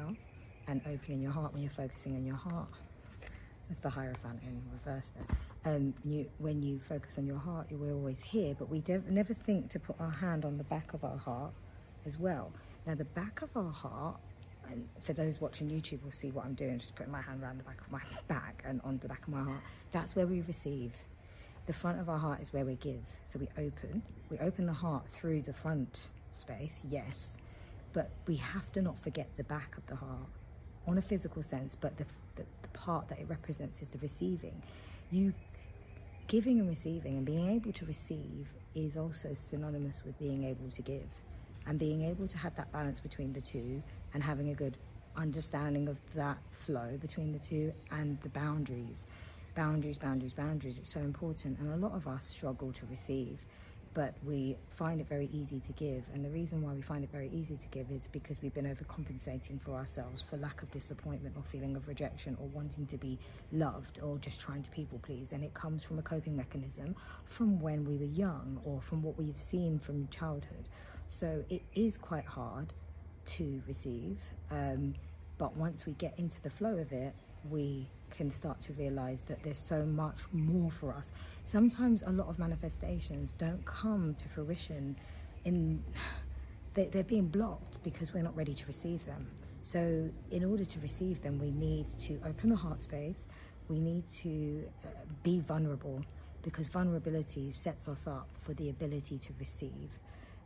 and 0.68 0.82
opening 0.86 1.22
your 1.22 1.32
heart 1.32 1.54
when 1.54 1.62
you're 1.62 1.72
focusing 1.72 2.16
on 2.16 2.26
your 2.26 2.36
heart. 2.36 2.68
That's 3.70 3.80
the 3.80 3.90
Hierophant 3.90 4.42
in 4.44 4.62
reverse 4.72 5.14
there. 5.16 5.74
Um, 5.74 5.94
you, 6.04 6.30
when 6.40 6.62
you 6.62 6.80
focus 6.80 7.18
on 7.18 7.26
your 7.26 7.38
heart, 7.38 7.68
you 7.72 7.82
are 7.86 7.94
always 7.94 8.22
here, 8.22 8.56
but 8.58 8.70
we 8.70 8.80
don't 8.80 9.10
never 9.10 9.34
think 9.34 9.70
to 9.70 9.80
put 9.80 9.96
our 10.00 10.12
hand 10.12 10.44
on 10.44 10.58
the 10.58 10.64
back 10.66 10.94
of 10.94 11.04
our 11.04 11.18
heart 11.18 11.54
as 12.06 12.20
well. 12.20 12.52
Now, 12.86 12.96
the 12.96 13.06
back 13.06 13.42
of 13.42 13.56
our 13.56 13.72
heart, 13.72 14.20
and 14.70 14.88
for 15.02 15.14
those 15.14 15.42
watching 15.42 15.70
YouTube 15.70 16.04
will 16.04 16.12
see 16.12 16.32
what 16.32 16.46
I'm 16.46 16.54
doing, 16.54 16.80
just 16.80 16.96
putting 16.96 17.12
my 17.12 17.22
hand 17.22 17.44
around 17.44 17.60
the 17.60 17.64
back 17.64 17.82
of 17.82 17.92
my 17.92 18.02
back 18.28 18.64
and 18.66 18.82
on 18.84 18.98
the 19.00 19.08
back 19.08 19.24
of 19.24 19.30
my 19.30 19.44
heart. 19.44 19.62
That's 19.92 20.16
where 20.16 20.28
we 20.28 20.42
receive 20.42 20.94
the 21.66 21.74
front 21.74 22.00
of 22.00 22.10
our 22.10 22.18
heart 22.18 22.42
is 22.42 22.52
where 22.52 22.66
we 22.66 22.76
give. 22.76 23.14
So 23.26 23.40
we 23.40 23.48
open. 23.58 24.02
We 24.30 24.38
open 24.40 24.66
the 24.66 24.74
heart 24.74 25.08
through 25.08 25.44
the 25.44 25.54
front 25.54 26.10
space, 26.34 26.84
yes, 26.90 27.38
but 27.94 28.10
we 28.28 28.38
have 28.38 28.72
to 28.74 28.82
not 28.82 29.00
forget 29.00 29.30
the 29.38 29.44
back 29.44 29.78
of 29.78 29.86
the 29.88 29.96
heart 29.96 30.28
on 30.88 30.98
a 30.98 31.02
physical 31.02 31.44
sense, 31.44 31.78
but 31.80 31.96
the, 31.98 32.06
the, 32.36 32.44
the 32.62 32.68
part 32.70 33.08
that 33.10 33.20
it 33.20 33.28
represents 33.30 33.82
is 33.82 33.90
the 33.90 34.00
receiving. 34.00 34.62
You 35.12 35.34
giving 36.28 36.60
and 36.60 36.68
receiving 36.68 37.18
and 37.18 37.26
being 37.26 37.50
able 37.50 37.72
to 37.74 37.86
receive 37.86 38.48
is 38.74 38.98
also 38.98 39.34
synonymous 39.34 40.02
with 40.06 40.18
being 40.18 40.44
able 40.44 40.70
to 40.72 40.82
give 40.82 41.08
and 41.66 41.78
being 41.78 42.04
able 42.04 42.28
to 42.28 42.38
have 42.38 42.56
that 42.56 42.72
balance 42.72 43.00
between 43.00 43.34
the 43.34 43.42
two 43.42 43.84
and 44.14 44.24
having 44.24 44.50
a 44.50 44.54
good 44.54 44.78
understanding 45.16 45.88
of 45.88 46.00
that 46.16 46.38
flow 46.52 46.98
between 47.00 47.32
the 47.32 47.40
two 47.40 47.72
and 47.92 48.20
the 48.22 48.30
boundaries 48.30 49.06
boundaries, 49.56 49.98
boundaries, 49.98 50.34
boundaries. 50.34 50.80
It's 50.80 50.92
so 50.92 51.00
important. 51.00 51.60
And 51.60 51.72
a 51.72 51.78
lot 51.78 51.94
of 51.94 52.08
us 52.08 52.26
struggle 52.26 52.72
to 52.74 52.86
receive, 52.90 53.46
but 53.94 54.16
we 54.26 54.56
find 54.76 55.00
it 55.00 55.08
very 55.08 55.30
easy 55.32 55.60
to 55.60 55.72
give. 55.74 56.10
And 56.14 56.26
the 56.26 56.30
reason 56.30 56.62
why 56.62 56.74
we 56.74 56.82
find 56.82 57.04
it 57.04 57.12
very 57.12 57.30
easy 57.32 57.56
to 57.58 57.68
give 57.68 57.92
is 57.92 58.08
because 58.12 58.42
we've 58.42 58.54
been 58.54 58.66
overcompensating 58.66 59.62
for 59.62 59.76
ourselves 59.76 60.22
for 60.22 60.38
lack 60.38 60.64
of 60.64 60.72
disappointment 60.72 61.36
or 61.38 61.44
feeling 61.44 61.76
of 61.76 61.88
rejection 61.88 62.36
or 62.40 62.48
wanting 62.48 62.88
to 62.88 62.98
be 62.98 63.20
loved 63.52 64.00
or 64.02 64.18
just 64.18 64.42
trying 64.42 64.64
to 64.64 64.72
people 64.72 65.00
please. 65.04 65.32
And 65.32 65.44
it 65.44 65.54
comes 65.54 65.84
from 65.84 66.00
a 66.00 66.02
coping 66.02 66.36
mechanism 66.36 66.96
from 67.26 67.60
when 67.60 67.86
we 67.86 67.98
were 67.98 68.06
young 68.06 68.60
or 68.64 68.82
from 68.82 69.04
what 69.04 69.18
we've 69.18 69.40
seen 69.40 69.78
from 69.78 70.08
childhood. 70.08 70.68
So 71.10 71.44
it 71.50 71.62
is 71.76 71.98
quite 71.98 72.26
hard 72.26 72.74
to 73.26 73.62
receive. 73.68 74.22
Um, 74.52 74.96
but 75.38 75.56
once 75.58 75.86
we 75.86 75.94
get 75.94 76.14
into 76.18 76.42
the 76.42 76.50
flow 76.50 76.78
of 76.78 76.92
it, 76.92 77.14
we 77.50 77.88
can 78.16 78.32
start 78.32 78.62
to 78.62 78.74
realize 78.74 79.22
that 79.24 79.42
there's 79.44 79.58
so 79.58 79.84
much 79.84 80.22
more 80.32 80.70
for 80.70 80.94
us. 80.94 81.12
Sometimes 81.44 82.04
a 82.06 82.12
lot 82.12 82.28
of 82.28 82.38
manifestations 82.40 83.34
don't 83.38 83.66
come 83.66 84.14
to 84.16 84.30
fruition 84.30 84.96
in 85.46 85.84
they, 86.74 86.86
they're 86.86 87.04
being 87.04 87.28
blocked 87.28 87.84
because 87.84 88.14
we're 88.14 88.24
not 88.24 88.36
ready 88.36 88.54
to 88.54 88.66
receive 88.66 89.06
them. 89.06 89.28
So, 89.62 90.10
in 90.32 90.44
order 90.44 90.66
to 90.66 90.80
receive 90.80 91.22
them, 91.22 91.40
we 91.40 91.52
need 91.52 91.88
to 92.00 92.20
open 92.26 92.50
the 92.50 92.56
heart 92.56 92.82
space. 92.82 93.30
We 93.70 93.80
need 93.80 94.08
to 94.24 94.66
uh, 94.84 94.88
be 95.24 95.40
vulnerable 95.40 96.04
because 96.42 96.68
vulnerability 96.68 97.52
sets 97.52 97.88
us 97.88 98.06
up 98.06 98.28
for 98.40 98.54
the 98.54 98.70
ability 98.70 99.18
to 99.20 99.34
receive. 99.40 100.00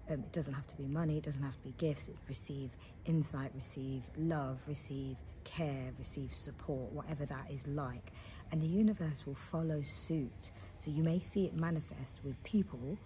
Um, 0.09 0.19
it 0.19 0.31
doesn't 0.31 0.53
have 0.53 0.67
to 0.67 0.75
be 0.77 0.85
money, 0.85 1.17
it 1.17 1.23
doesn't 1.23 1.43
have 1.43 1.57
to 1.57 1.63
be 1.63 1.73
gifts. 1.77 2.07
It 2.07 2.15
receive 2.27 2.71
insight, 3.05 3.51
receive 3.55 4.03
love, 4.17 4.59
receive 4.67 5.17
care, 5.43 5.91
receive 5.97 6.33
support, 6.33 6.91
whatever 6.91 7.25
that 7.25 7.51
is 7.51 7.65
like. 7.67 8.11
And 8.51 8.61
the 8.61 8.67
universe 8.67 9.23
will 9.25 9.35
follow 9.35 9.81
suit. 9.81 10.51
So 10.79 10.91
you 10.91 11.03
may 11.03 11.19
see 11.19 11.45
it 11.45 11.55
manifest 11.55 12.19
with 12.23 12.41
people, 12.43 12.97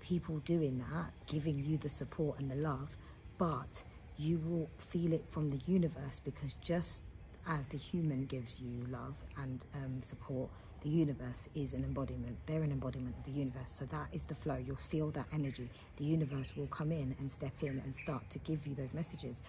people 0.00 0.38
doing 0.40 0.84
that, 0.90 1.12
giving 1.26 1.58
you 1.64 1.78
the 1.78 1.88
support 1.88 2.38
and 2.38 2.50
the 2.50 2.56
love, 2.56 2.96
but 3.38 3.84
you 4.16 4.38
will 4.38 4.70
feel 4.78 5.12
it 5.12 5.24
from 5.28 5.50
the 5.50 5.60
universe 5.66 6.20
because 6.24 6.54
just 6.60 7.02
as 7.46 7.66
the 7.66 7.78
human 7.78 8.24
gives 8.26 8.60
you 8.60 8.86
love 8.88 9.14
and 9.36 9.64
um, 9.74 10.02
support, 10.02 10.50
the 10.84 10.90
universe 10.90 11.48
is 11.54 11.72
an 11.72 11.82
embodiment. 11.82 12.36
They're 12.44 12.62
an 12.62 12.70
embodiment 12.70 13.16
of 13.18 13.24
the 13.24 13.38
universe. 13.38 13.72
So 13.72 13.86
that 13.86 14.08
is 14.12 14.24
the 14.24 14.34
flow. 14.34 14.58
You'll 14.64 14.76
feel 14.76 15.10
that 15.12 15.24
energy. 15.32 15.70
The 15.96 16.04
universe 16.04 16.52
will 16.56 16.66
come 16.66 16.92
in 16.92 17.16
and 17.18 17.32
step 17.32 17.54
in 17.62 17.80
and 17.84 17.96
start 17.96 18.28
to 18.30 18.38
give 18.40 18.66
you 18.66 18.74
those 18.74 18.92
messages. 18.92 19.42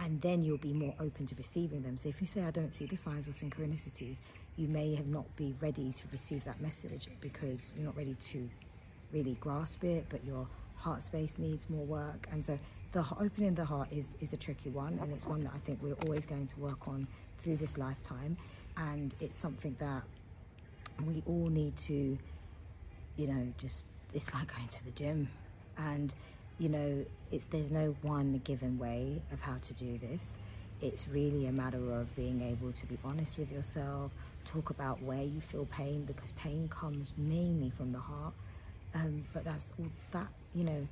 And 0.00 0.20
then 0.20 0.42
you'll 0.42 0.58
be 0.58 0.72
more 0.72 0.94
open 0.98 1.26
to 1.26 1.36
receiving 1.36 1.82
them. 1.82 1.96
So 1.96 2.08
if 2.08 2.20
you 2.20 2.26
say, 2.26 2.42
I 2.42 2.50
don't 2.50 2.74
see 2.74 2.86
the 2.86 2.96
signs 2.96 3.28
or 3.28 3.30
synchronicities, 3.30 4.18
you 4.56 4.66
may 4.66 4.96
have 4.96 5.06
not 5.06 5.24
be 5.36 5.54
ready 5.60 5.92
to 5.92 6.04
receive 6.10 6.42
that 6.44 6.60
message 6.60 7.06
because 7.20 7.70
you're 7.76 7.86
not 7.86 7.96
ready 7.96 8.14
to 8.14 8.50
really 9.12 9.36
grasp 9.38 9.84
it, 9.84 10.06
but 10.08 10.24
your 10.24 10.48
heart 10.74 11.04
space 11.04 11.38
needs 11.38 11.70
more 11.70 11.84
work. 11.84 12.26
And 12.32 12.44
so 12.44 12.56
the 12.90 13.04
opening 13.20 13.54
the 13.54 13.64
heart 13.64 13.88
is, 13.92 14.16
is 14.20 14.32
a 14.32 14.36
tricky 14.36 14.70
one. 14.70 14.98
And 15.00 15.12
it's 15.12 15.26
one 15.26 15.44
that 15.44 15.52
I 15.54 15.58
think 15.58 15.80
we're 15.80 15.94
always 16.06 16.26
going 16.26 16.48
to 16.48 16.58
work 16.58 16.88
on 16.88 17.06
through 17.38 17.58
this 17.58 17.78
lifetime. 17.78 18.36
And 18.76 19.14
it's 19.20 19.38
something 19.38 19.76
that 19.78 20.02
we 21.06 21.22
all 21.26 21.48
need 21.48 21.76
to, 21.76 22.18
you 23.16 23.26
know, 23.26 23.52
just, 23.58 23.84
it's 24.12 24.32
like 24.34 24.54
going 24.54 24.68
to 24.68 24.84
the 24.84 24.90
gym. 24.92 25.28
And, 25.76 26.14
you 26.58 26.68
know, 26.68 27.04
it's, 27.30 27.46
there's 27.46 27.70
no 27.70 27.96
one 28.02 28.40
given 28.44 28.78
way 28.78 29.22
of 29.32 29.40
how 29.40 29.56
to 29.62 29.72
do 29.74 29.98
this. 29.98 30.36
It's 30.80 31.08
really 31.08 31.46
a 31.46 31.52
matter 31.52 31.92
of 31.92 32.14
being 32.16 32.42
able 32.42 32.72
to 32.72 32.86
be 32.86 32.98
honest 33.04 33.38
with 33.38 33.52
yourself, 33.52 34.12
talk 34.44 34.70
about 34.70 35.00
where 35.02 35.22
you 35.22 35.40
feel 35.40 35.64
pain 35.66 36.04
because 36.04 36.32
pain 36.32 36.68
comes 36.68 37.12
mainly 37.16 37.70
from 37.70 37.92
the 37.92 38.00
heart. 38.00 38.34
Um, 38.94 39.24
but 39.32 39.44
that's 39.44 39.72
all 39.78 39.86
that, 40.10 40.28
you 40.54 40.64
know, 40.64 40.86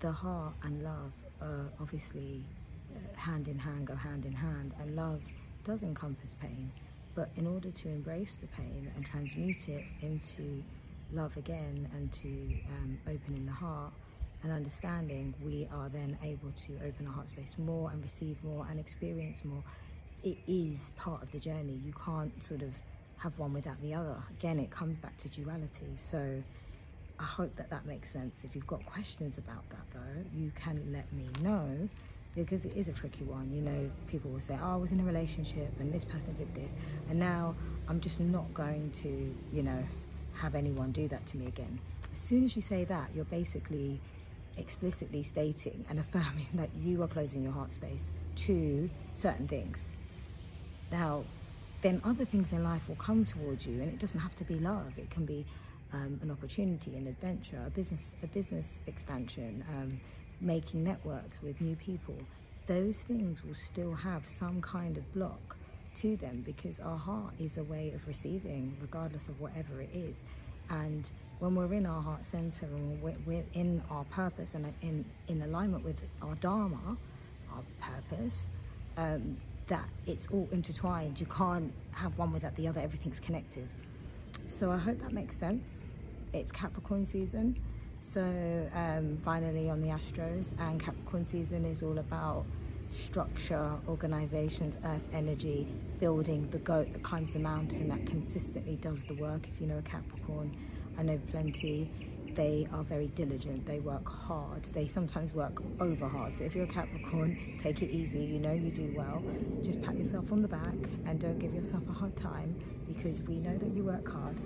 the 0.00 0.12
heart 0.12 0.54
and 0.62 0.82
love 0.82 1.12
are 1.40 1.66
obviously 1.80 2.42
uh, 2.94 3.18
hand 3.18 3.48
in 3.48 3.58
hand, 3.58 3.86
go 3.86 3.94
hand 3.94 4.24
in 4.24 4.32
hand, 4.32 4.72
and 4.80 4.94
love 4.96 5.22
does 5.64 5.82
encompass 5.82 6.34
pain. 6.40 6.70
But 7.14 7.30
in 7.36 7.46
order 7.46 7.70
to 7.70 7.88
embrace 7.88 8.36
the 8.36 8.46
pain 8.46 8.90
and 8.96 9.04
transmute 9.04 9.68
it 9.68 9.84
into 10.00 10.62
love 11.12 11.36
again 11.36 11.88
and 11.94 12.10
to 12.12 12.28
um, 12.28 12.98
opening 13.06 13.44
the 13.44 13.52
heart 13.52 13.92
and 14.42 14.50
understanding, 14.50 15.34
we 15.44 15.68
are 15.72 15.88
then 15.88 16.16
able 16.22 16.50
to 16.66 16.78
open 16.86 17.06
our 17.06 17.12
heart 17.12 17.28
space 17.28 17.56
more 17.58 17.90
and 17.90 18.02
receive 18.02 18.42
more 18.42 18.66
and 18.70 18.80
experience 18.80 19.44
more. 19.44 19.62
It 20.24 20.38
is 20.46 20.92
part 20.96 21.22
of 21.22 21.30
the 21.32 21.38
journey. 21.38 21.80
You 21.84 21.92
can't 22.04 22.42
sort 22.42 22.62
of 22.62 22.72
have 23.18 23.38
one 23.38 23.52
without 23.52 23.80
the 23.82 23.94
other. 23.94 24.16
Again, 24.38 24.58
it 24.58 24.70
comes 24.70 24.98
back 24.98 25.16
to 25.18 25.28
duality. 25.28 25.92
So 25.96 26.42
I 27.18 27.24
hope 27.24 27.54
that 27.56 27.70
that 27.70 27.86
makes 27.86 28.10
sense. 28.10 28.40
If 28.42 28.56
you've 28.56 28.66
got 28.66 28.84
questions 28.86 29.38
about 29.38 29.68
that, 29.70 29.86
though, 29.92 30.24
you 30.34 30.50
can 30.56 30.92
let 30.92 31.12
me 31.12 31.26
know 31.40 31.88
because 32.34 32.64
it 32.64 32.76
is 32.76 32.88
a 32.88 32.92
tricky 32.92 33.24
one. 33.24 33.50
You 33.52 33.60
know, 33.62 33.90
people 34.06 34.30
will 34.30 34.40
say, 34.40 34.58
oh, 34.62 34.72
I 34.72 34.76
was 34.76 34.92
in 34.92 35.00
a 35.00 35.04
relationship 35.04 35.72
and 35.78 35.92
this 35.92 36.04
person 36.04 36.32
did 36.34 36.54
this, 36.54 36.74
and 37.08 37.18
now 37.18 37.54
I'm 37.88 38.00
just 38.00 38.20
not 38.20 38.52
going 38.54 38.90
to, 39.02 39.34
you 39.52 39.62
know, 39.62 39.84
have 40.34 40.54
anyone 40.54 40.92
do 40.92 41.08
that 41.08 41.26
to 41.26 41.36
me 41.36 41.46
again. 41.46 41.78
As 42.12 42.18
soon 42.18 42.44
as 42.44 42.56
you 42.56 42.62
say 42.62 42.84
that, 42.84 43.10
you're 43.14 43.24
basically 43.24 44.00
explicitly 44.56 45.22
stating 45.22 45.84
and 45.88 45.98
affirming 46.04 46.48
that 46.54 46.70
you 46.74 47.02
are 47.02 47.08
closing 47.08 47.42
your 47.42 47.52
heart 47.52 47.72
space 47.72 48.10
to 48.36 48.88
certain 49.12 49.48
things. 49.48 49.88
Now, 50.90 51.24
then 51.82 52.00
other 52.04 52.24
things 52.24 52.52
in 52.52 52.62
life 52.62 52.88
will 52.88 52.96
come 52.96 53.24
towards 53.24 53.66
you, 53.66 53.80
and 53.80 53.88
it 53.88 53.98
doesn't 53.98 54.20
have 54.20 54.36
to 54.36 54.44
be 54.44 54.54
love. 54.54 54.98
It 54.98 55.10
can 55.10 55.24
be 55.24 55.44
um, 55.92 56.18
an 56.22 56.30
opportunity, 56.30 56.96
an 56.96 57.06
adventure, 57.06 57.60
a 57.66 57.70
business, 57.70 58.16
a 58.22 58.26
business 58.28 58.80
expansion, 58.86 59.64
um, 59.68 60.00
making 60.42 60.84
networks 60.84 61.40
with 61.42 61.60
new 61.60 61.76
people, 61.76 62.16
those 62.66 63.02
things 63.02 63.44
will 63.44 63.54
still 63.54 63.94
have 63.94 64.26
some 64.26 64.60
kind 64.60 64.96
of 64.96 65.14
block 65.14 65.56
to 65.96 66.16
them 66.16 66.42
because 66.44 66.80
our 66.80 66.96
heart 66.96 67.34
is 67.38 67.58
a 67.58 67.64
way 67.64 67.92
of 67.94 68.06
receiving, 68.06 68.76
regardless 68.80 69.28
of 69.28 69.40
whatever 69.40 69.80
it 69.80 69.90
is. 69.94 70.24
And 70.70 71.10
when 71.38 71.54
we're 71.54 71.74
in 71.74 71.86
our 71.86 72.00
heart 72.00 72.24
center 72.24 72.66
and 72.66 73.02
we're, 73.02 73.44
in 73.52 73.82
our 73.90 74.04
purpose 74.04 74.54
and 74.54 74.72
in, 74.80 75.04
in 75.28 75.42
alignment 75.42 75.84
with 75.84 76.00
our 76.22 76.34
Dharma, 76.36 76.96
our 77.52 77.62
purpose, 77.80 78.48
um, 78.96 79.36
that 79.66 79.88
it's 80.06 80.28
all 80.28 80.48
intertwined. 80.52 81.20
You 81.20 81.26
can't 81.26 81.72
have 81.92 82.16
one 82.18 82.32
without 82.32 82.54
the 82.56 82.68
other, 82.68 82.80
everything's 82.80 83.20
connected. 83.20 83.68
So 84.46 84.70
I 84.70 84.78
hope 84.78 85.00
that 85.00 85.12
makes 85.12 85.36
sense. 85.36 85.80
It's 86.32 86.50
Capricorn 86.50 87.04
season. 87.04 87.60
So 88.02 88.20
um, 88.74 89.16
finally 89.24 89.70
on 89.70 89.80
the 89.80 89.88
Astros 89.88 90.52
and 90.58 90.80
Capricorn 90.80 91.24
season 91.24 91.64
is 91.64 91.84
all 91.84 91.98
about 91.98 92.44
structure, 92.92 93.70
organizations, 93.88 94.76
earth 94.84 95.08
energy, 95.12 95.68
building 96.00 96.48
the 96.50 96.58
goat 96.58 96.92
that 96.92 97.04
climbs 97.04 97.30
the 97.30 97.38
mountain, 97.38 97.88
that 97.88 98.04
consistently 98.04 98.74
does 98.74 99.04
the 99.04 99.14
work. 99.14 99.48
If 99.54 99.60
you 99.60 99.68
know 99.68 99.78
a 99.78 99.82
Capricorn, 99.82 100.54
I 100.98 101.04
know 101.04 101.18
plenty. 101.30 101.90
They 102.34 102.66
are 102.72 102.82
very 102.82 103.08
diligent, 103.08 103.66
they 103.66 103.80
work 103.80 104.08
hard, 104.08 104.62
they 104.72 104.88
sometimes 104.88 105.34
work 105.34 105.62
over 105.80 106.08
hard. 106.08 106.36
So 106.36 106.44
if 106.44 106.54
you're 106.54 106.64
a 106.64 106.68
Capricorn, 106.68 107.58
take 107.58 107.82
it 107.82 107.90
easy, 107.90 108.20
you 108.20 108.38
know 108.38 108.52
you 108.52 108.70
do 108.70 108.92
well. 108.96 109.22
Just 109.62 109.82
pat 109.82 109.96
yourself 109.98 110.32
on 110.32 110.40
the 110.40 110.48
back 110.48 110.74
and 111.04 111.20
don't 111.20 111.38
give 111.38 111.54
yourself 111.54 111.82
a 111.90 111.92
hard 111.92 112.16
time 112.16 112.54
because 112.88 113.22
we 113.22 113.36
know 113.36 113.56
that 113.58 113.74
you 113.74 113.84
work 113.84 114.08
hard. 114.08 114.36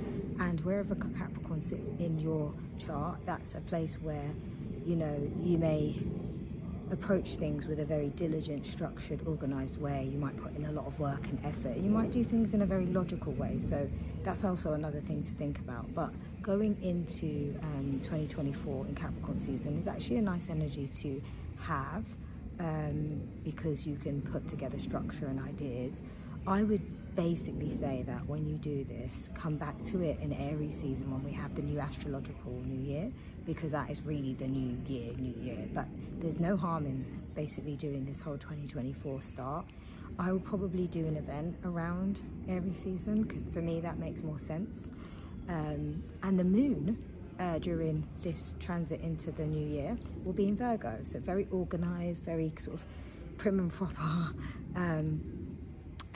And 0.40 0.60
wherever 0.62 0.94
Capricorn 0.94 1.60
sits 1.60 1.90
in 2.00 2.18
your 2.18 2.52
chart, 2.78 3.18
that's 3.24 3.54
a 3.54 3.60
place 3.60 3.96
where, 4.02 4.30
you 4.84 4.96
know, 4.96 5.16
you 5.42 5.58
may 5.58 5.94
approach 6.90 7.36
things 7.36 7.66
with 7.66 7.80
a 7.80 7.84
very 7.84 8.10
diligent, 8.10 8.66
structured, 8.66 9.20
organized 9.26 9.80
way. 9.80 10.08
You 10.10 10.18
might 10.18 10.36
put 10.36 10.54
in 10.54 10.66
a 10.66 10.72
lot 10.72 10.86
of 10.86 10.98
work 11.00 11.26
and 11.28 11.38
effort. 11.44 11.76
You 11.76 11.90
might 11.90 12.10
do 12.10 12.22
things 12.22 12.54
in 12.54 12.62
a 12.62 12.66
very 12.66 12.86
logical 12.86 13.32
way. 13.32 13.58
So 13.58 13.88
that's 14.22 14.44
also 14.44 14.72
another 14.74 15.00
thing 15.00 15.22
to 15.24 15.32
think 15.32 15.58
about. 15.58 15.92
But 15.94 16.12
going 16.42 16.76
into 16.82 17.58
um, 17.62 17.98
2024 18.02 18.86
in 18.86 18.94
Capricorn 18.94 19.40
season 19.40 19.76
is 19.76 19.88
actually 19.88 20.16
a 20.18 20.22
nice 20.22 20.48
energy 20.48 20.86
to 20.86 21.20
have 21.60 22.04
um, 22.60 23.20
because 23.44 23.86
you 23.86 23.96
can 23.96 24.22
put 24.22 24.46
together 24.48 24.78
structure 24.78 25.26
and 25.26 25.40
ideas. 25.40 26.02
I 26.46 26.62
would 26.62 26.82
basically 27.16 27.70
say 27.74 28.04
that 28.06 28.24
when 28.26 28.46
you 28.46 28.56
do 28.58 28.84
this, 28.84 29.30
come 29.34 29.56
back 29.56 29.82
to 29.84 30.02
it 30.02 30.20
in 30.20 30.32
Aries 30.34 30.78
season 30.78 31.10
when 31.10 31.24
we 31.24 31.32
have 31.32 31.54
the 31.54 31.62
new 31.62 31.80
astrological 31.80 32.52
new 32.52 32.80
year, 32.80 33.10
because 33.46 33.72
that 33.72 33.90
is 33.90 34.02
really 34.02 34.34
the 34.34 34.46
new 34.46 34.76
year, 34.86 35.12
new 35.14 35.34
year. 35.42 35.66
But 35.74 35.86
there's 36.20 36.38
no 36.38 36.56
harm 36.56 36.84
in 36.84 37.04
basically 37.34 37.74
doing 37.74 38.04
this 38.04 38.20
whole 38.20 38.36
2024 38.36 39.22
start. 39.22 39.64
I 40.18 40.30
will 40.30 40.40
probably 40.40 40.86
do 40.86 41.06
an 41.06 41.16
event 41.16 41.56
around 41.64 42.20
Aries 42.48 42.78
season 42.78 43.22
because 43.22 43.42
for 43.52 43.62
me 43.62 43.80
that 43.80 43.98
makes 43.98 44.22
more 44.22 44.38
sense. 44.38 44.90
Um, 45.48 46.02
and 46.22 46.38
the 46.38 46.44
moon 46.44 47.02
uh, 47.38 47.58
during 47.58 48.06
this 48.22 48.54
transit 48.60 49.00
into 49.00 49.30
the 49.30 49.46
new 49.46 49.66
year 49.66 49.96
will 50.24 50.32
be 50.32 50.48
in 50.48 50.56
Virgo, 50.56 50.98
so 51.02 51.18
very 51.18 51.46
organized, 51.50 52.24
very 52.24 52.52
sort 52.58 52.76
of 52.76 52.86
prim 53.38 53.58
and 53.58 53.72
proper. 53.72 54.34
Um, 54.74 55.35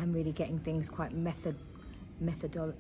and 0.03 0.15
really 0.15 0.33
getting 0.33 0.59
things 0.59 0.89
quite 0.89 1.13
method, 1.13 1.57
methodol, 2.23 2.75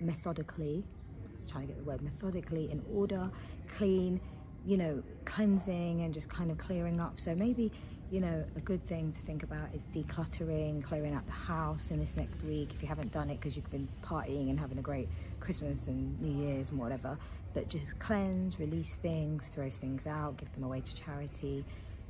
methodically, 0.00 0.84
let's 1.32 1.46
try 1.46 1.62
to 1.62 1.66
get 1.66 1.76
the 1.76 1.84
word 1.84 2.02
methodically 2.02 2.70
in 2.70 2.82
order, 2.92 3.30
clean, 3.68 4.20
you 4.66 4.76
know, 4.76 5.02
cleansing 5.24 6.02
and 6.02 6.14
just 6.14 6.28
kind 6.28 6.50
of 6.50 6.58
clearing 6.58 7.00
up. 7.00 7.18
So 7.20 7.34
maybe, 7.34 7.72
you 8.10 8.20
know, 8.20 8.44
a 8.56 8.60
good 8.60 8.84
thing 8.84 9.12
to 9.12 9.20
think 9.22 9.42
about 9.42 9.68
is 9.74 9.82
decluttering, 9.92 10.82
clearing 10.82 11.14
out 11.14 11.26
the 11.26 11.32
house 11.32 11.90
in 11.90 11.98
this 11.98 12.16
next 12.16 12.42
week 12.44 12.72
if 12.74 12.82
you 12.82 12.88
haven't 12.88 13.10
done 13.10 13.30
it 13.30 13.40
because 13.40 13.56
you've 13.56 13.70
been 13.70 13.88
partying 14.02 14.50
and 14.50 14.58
having 14.58 14.78
a 14.78 14.82
great 14.82 15.08
Christmas 15.40 15.86
and 15.88 16.20
New 16.20 16.46
Year's 16.46 16.70
and 16.70 16.78
whatever. 16.78 17.18
But 17.52 17.68
just 17.68 17.98
cleanse, 17.98 18.58
release 18.58 18.96
things, 18.96 19.48
throw 19.48 19.70
things 19.70 20.06
out, 20.06 20.36
give 20.36 20.52
them 20.54 20.64
away 20.64 20.80
to 20.80 20.94
charity, 20.94 21.64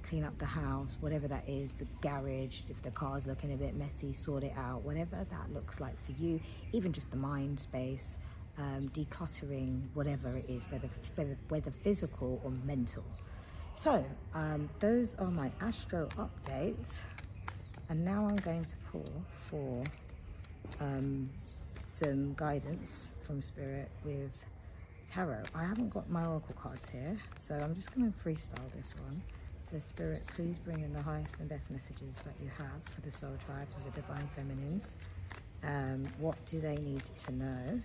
clean 0.09 0.25
up 0.25 0.37
the 0.39 0.47
house, 0.47 0.97
whatever 1.01 1.27
that 1.29 1.49
is, 1.49 1.71
the 1.71 1.87
garage, 2.01 2.61
if 2.69 2.81
the 2.83 2.91
car's 2.91 3.27
looking 3.27 3.53
a 3.53 3.57
bit 3.57 3.75
messy, 3.75 4.13
sort 4.13 4.45
it 4.45 4.53
out, 4.57 4.83
whatever 4.83 5.27
that 5.31 5.53
looks 5.53 5.81
like 5.81 5.97
for 6.05 6.13
you, 6.13 6.41
even 6.73 6.93
just 6.93 7.11
the 7.11 7.17
mind 7.17 7.59
space, 7.59 8.19
um, 8.59 8.83
decluttering, 8.93 9.83
whatever 9.95 10.29
it 10.29 10.49
is, 10.49 10.65
whether, 10.71 10.89
whether, 11.49 11.71
physical 11.71 12.41
or 12.45 12.53
mental. 12.65 13.05
So, 13.73 14.05
um, 14.35 14.69
those 14.79 15.15
are 15.17 15.31
my 15.33 15.51
astro 15.61 16.09
updates. 16.17 17.01
And 17.89 18.05
now 18.05 18.27
I'm 18.27 18.37
going 18.37 18.65
to 18.65 18.75
pull 18.91 19.25
for 19.49 19.85
um, 20.81 21.29
some 21.79 22.35
guidance 22.35 23.11
from 23.27 23.43
Spirit 23.43 23.91
with 24.05 24.33
tarot. 25.07 25.43
I 25.55 25.65
haven't 25.65 25.91
got 25.91 26.09
my 26.09 26.25
oracle 26.25 26.55
cards 26.61 26.89
here, 26.91 27.17
so 27.39 27.55
I'm 27.55 27.75
just 27.75 27.95
going 27.95 28.11
to 28.11 28.19
freestyle 28.19 28.73
this 28.75 28.95
one. 29.07 29.23
So 29.75 29.81
Spirit, 29.81 30.23
please 30.37 30.57
bring 30.57 30.83
in 30.83 30.93
the 30.93 31.03
highest 31.03 31.41
and 31.41 31.49
best 31.49 31.69
messages 31.69 32.19
that 32.19 32.35
you 32.41 32.49
have 32.59 32.85
for 32.85 33.01
the 33.01 33.11
soul 33.11 33.37
tribe 33.45 33.67
of 33.77 33.85
the 33.85 34.01
divine 34.01 34.29
feminines. 34.37 34.97
Um, 35.65 36.05
what 36.21 36.37
do 36.47 36.61
they 36.61 36.77
need 36.77 37.03
to 37.03 37.35
know 37.35 37.83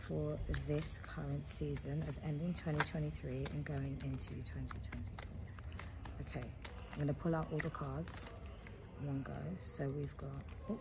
for 0.00 0.36
this 0.66 0.98
current 1.06 1.48
season 1.48 2.02
of 2.08 2.16
ending 2.24 2.54
2023 2.54 3.44
and 3.52 3.64
going 3.64 3.96
into 4.02 4.30
2024? 4.30 5.00
Okay, 6.22 6.44
I'm 6.90 6.96
going 6.96 7.06
to 7.06 7.14
pull 7.14 7.36
out 7.36 7.46
all 7.52 7.58
the 7.58 7.70
cards 7.70 8.24
one 9.04 9.22
go. 9.22 9.32
So 9.62 9.88
we've 9.96 10.16
got, 10.16 10.42
oh, 10.70 10.78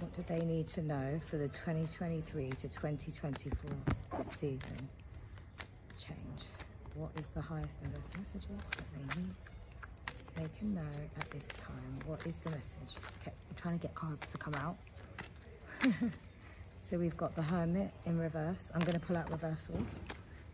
what 0.00 0.12
do 0.12 0.24
they 0.26 0.44
need 0.44 0.66
to 0.66 0.82
know 0.82 1.20
for 1.24 1.36
the 1.36 1.46
2023 1.46 2.50
to 2.50 2.68
2024 2.68 3.70
season? 4.32 4.88
What 6.94 7.10
is 7.18 7.30
the 7.30 7.40
highest 7.40 7.80
and 7.82 7.92
best 7.92 8.16
messages 8.16 8.70
that 8.70 8.84
they 8.94 9.20
need? 9.20 9.34
They 10.36 10.48
can 10.58 10.74
know 10.74 10.80
at 11.18 11.30
this 11.30 11.48
time. 11.48 12.06
What 12.06 12.26
is 12.26 12.36
the 12.38 12.50
message? 12.50 12.96
Okay, 13.20 13.32
I'm 13.48 13.56
trying 13.56 13.78
to 13.78 13.82
get 13.82 13.94
cards 13.94 14.26
to 14.30 14.38
come 14.38 14.54
out. 14.54 14.76
so 16.82 16.98
we've 16.98 17.16
got 17.16 17.34
the 17.34 17.42
Hermit 17.42 17.90
in 18.06 18.18
reverse. 18.18 18.70
I'm 18.74 18.80
going 18.80 18.98
to 18.98 19.04
pull 19.04 19.16
out 19.16 19.30
reversals. 19.30 20.00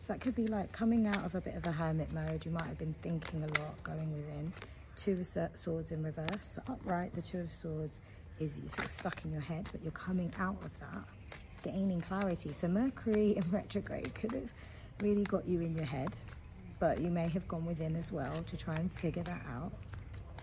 So 0.01 0.15
that 0.15 0.21
could 0.21 0.35
be 0.35 0.47
like 0.47 0.73
coming 0.73 1.07
out 1.07 1.25
of 1.27 1.35
a 1.35 1.43
bit 1.43 1.55
of 1.57 1.67
a 1.67 1.73
hermit 1.73 2.11
mode. 2.15 2.47
You 2.47 2.53
might 2.53 2.67
have 2.67 2.79
been 2.79 2.95
thinking 3.03 3.43
a 3.43 3.61
lot, 3.61 3.83
going 3.83 4.11
within. 4.17 4.51
Two 4.97 5.21
of 5.21 5.59
Swords 5.59 5.93
in 5.93 6.03
reverse. 6.03 6.27
So 6.41 6.63
upright, 6.69 7.15
the 7.15 7.21
Two 7.21 7.41
of 7.41 7.53
Swords 7.53 8.01
is 8.39 8.59
you 8.59 8.69
sort 8.71 8.87
of 8.87 8.91
stuck 8.91 9.23
in 9.27 9.31
your 9.31 9.43
head, 9.43 9.69
but 9.71 9.83
you're 9.83 9.93
coming 9.93 10.33
out 10.39 10.57
of 10.63 10.71
that, 10.81 11.05
gaining 11.63 12.01
clarity. 12.01 12.51
So 12.53 12.67
Mercury 12.67 13.33
in 13.37 13.45
retrograde 13.51 14.15
could 14.15 14.33
have 14.33 14.51
really 15.03 15.25
got 15.25 15.47
you 15.47 15.61
in 15.61 15.77
your 15.77 15.87
head, 15.87 16.11
but 16.79 17.01
you 17.01 17.11
may 17.11 17.29
have 17.29 17.47
gone 17.49 17.65
within 17.67 17.97
as 17.97 18.11
well 18.13 18.43
to 18.47 18.57
try 18.57 18.75
and 18.75 18.93
figure 18.93 19.23
that 19.23 19.43
out. 19.53 19.73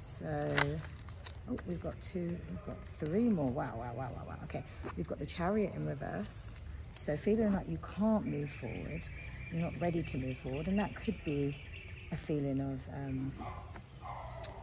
So, 0.03 0.55
oh, 1.49 1.57
we've 1.67 1.81
got 1.81 1.99
two, 2.01 2.37
we've 2.49 2.65
got 2.65 2.81
three 2.97 3.29
more. 3.29 3.49
Wow, 3.49 3.73
wow, 3.77 3.91
wow, 3.95 4.09
wow, 4.15 4.23
wow. 4.27 4.35
Okay, 4.43 4.63
we've 4.95 5.07
got 5.07 5.19
the 5.19 5.25
chariot 5.25 5.73
in 5.75 5.85
reverse. 5.85 6.53
So 6.97 7.15
feeling 7.15 7.51
like 7.51 7.69
you 7.69 7.77
can't 7.97 8.25
move 8.25 8.49
forward, 8.49 9.01
you're 9.51 9.61
not 9.61 9.79
ready 9.79 10.01
to 10.03 10.17
move 10.17 10.37
forward, 10.37 10.67
and 10.67 10.79
that 10.79 10.95
could 10.95 11.15
be 11.23 11.55
a 12.11 12.17
feeling 12.17 12.59
of, 12.59 12.87
um, 12.93 13.31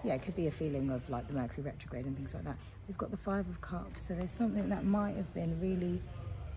yeah, 0.02 0.14
it 0.14 0.22
could 0.22 0.36
be 0.36 0.46
a 0.48 0.50
feeling 0.50 0.90
of 0.90 1.08
like 1.08 1.26
the 1.28 1.34
Mercury 1.34 1.62
retrograde 1.62 2.06
and 2.06 2.16
things 2.16 2.34
like 2.34 2.44
that. 2.44 2.56
We've 2.88 2.98
got 2.98 3.10
the 3.10 3.16
Five 3.16 3.48
of 3.48 3.60
Cups, 3.60 4.06
so 4.06 4.14
there's 4.14 4.32
something 4.32 4.68
that 4.68 4.84
might 4.84 5.16
have 5.16 5.32
been 5.32 5.58
really 5.60 6.02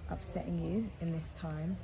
upsetting 0.09 0.59
you 0.59 0.89
in 1.01 1.11
this 1.11 1.33
time. 1.33 1.77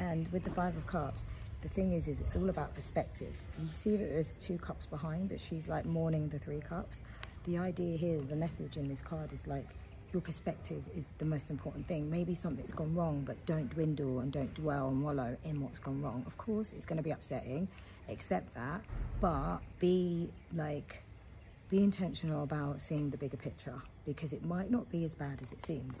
And 0.00 0.28
with 0.28 0.44
the 0.44 0.50
Five 0.50 0.76
of 0.76 0.86
Cups, 0.86 1.24
the 1.60 1.68
thing 1.68 1.92
is, 1.92 2.06
is 2.06 2.20
it's 2.20 2.36
all 2.36 2.48
about 2.48 2.74
perspective. 2.74 3.34
You 3.60 3.68
see 3.68 3.96
that 3.96 4.08
there's 4.10 4.34
two 4.34 4.58
cups 4.58 4.86
behind, 4.86 5.28
but 5.28 5.40
she's 5.40 5.66
like 5.66 5.84
mourning 5.84 6.28
the 6.28 6.38
three 6.38 6.60
cups. 6.60 7.02
The 7.46 7.58
idea 7.58 7.96
here, 7.96 8.20
the 8.20 8.36
message 8.36 8.76
in 8.76 8.88
this 8.88 9.00
card 9.00 9.32
is 9.32 9.46
like, 9.46 9.66
your 10.12 10.22
perspective 10.22 10.82
is 10.96 11.12
the 11.18 11.24
most 11.24 11.50
important 11.50 11.86
thing. 11.86 12.10
Maybe 12.10 12.34
something's 12.34 12.72
gone 12.72 12.94
wrong, 12.94 13.24
but 13.26 13.44
don't 13.44 13.68
dwindle 13.68 14.20
and 14.20 14.32
don't 14.32 14.52
dwell 14.54 14.88
and 14.88 15.02
wallow 15.02 15.36
in 15.44 15.60
what's 15.60 15.78
gone 15.78 16.00
wrong. 16.00 16.22
Of 16.26 16.38
course, 16.38 16.72
it's 16.72 16.86
going 16.86 16.96
to 16.96 17.02
be 17.02 17.10
upsetting, 17.10 17.68
accept 18.08 18.54
that, 18.54 18.80
but 19.20 19.58
be 19.78 20.30
like, 20.54 21.02
be 21.68 21.78
intentional 21.82 22.42
about 22.42 22.80
seeing 22.80 23.10
the 23.10 23.18
bigger 23.18 23.36
picture 23.36 23.82
because 24.06 24.32
it 24.32 24.44
might 24.44 24.70
not 24.70 24.88
be 24.90 25.04
as 25.04 25.14
bad 25.14 25.40
as 25.42 25.52
it 25.52 25.64
seems. 25.64 25.98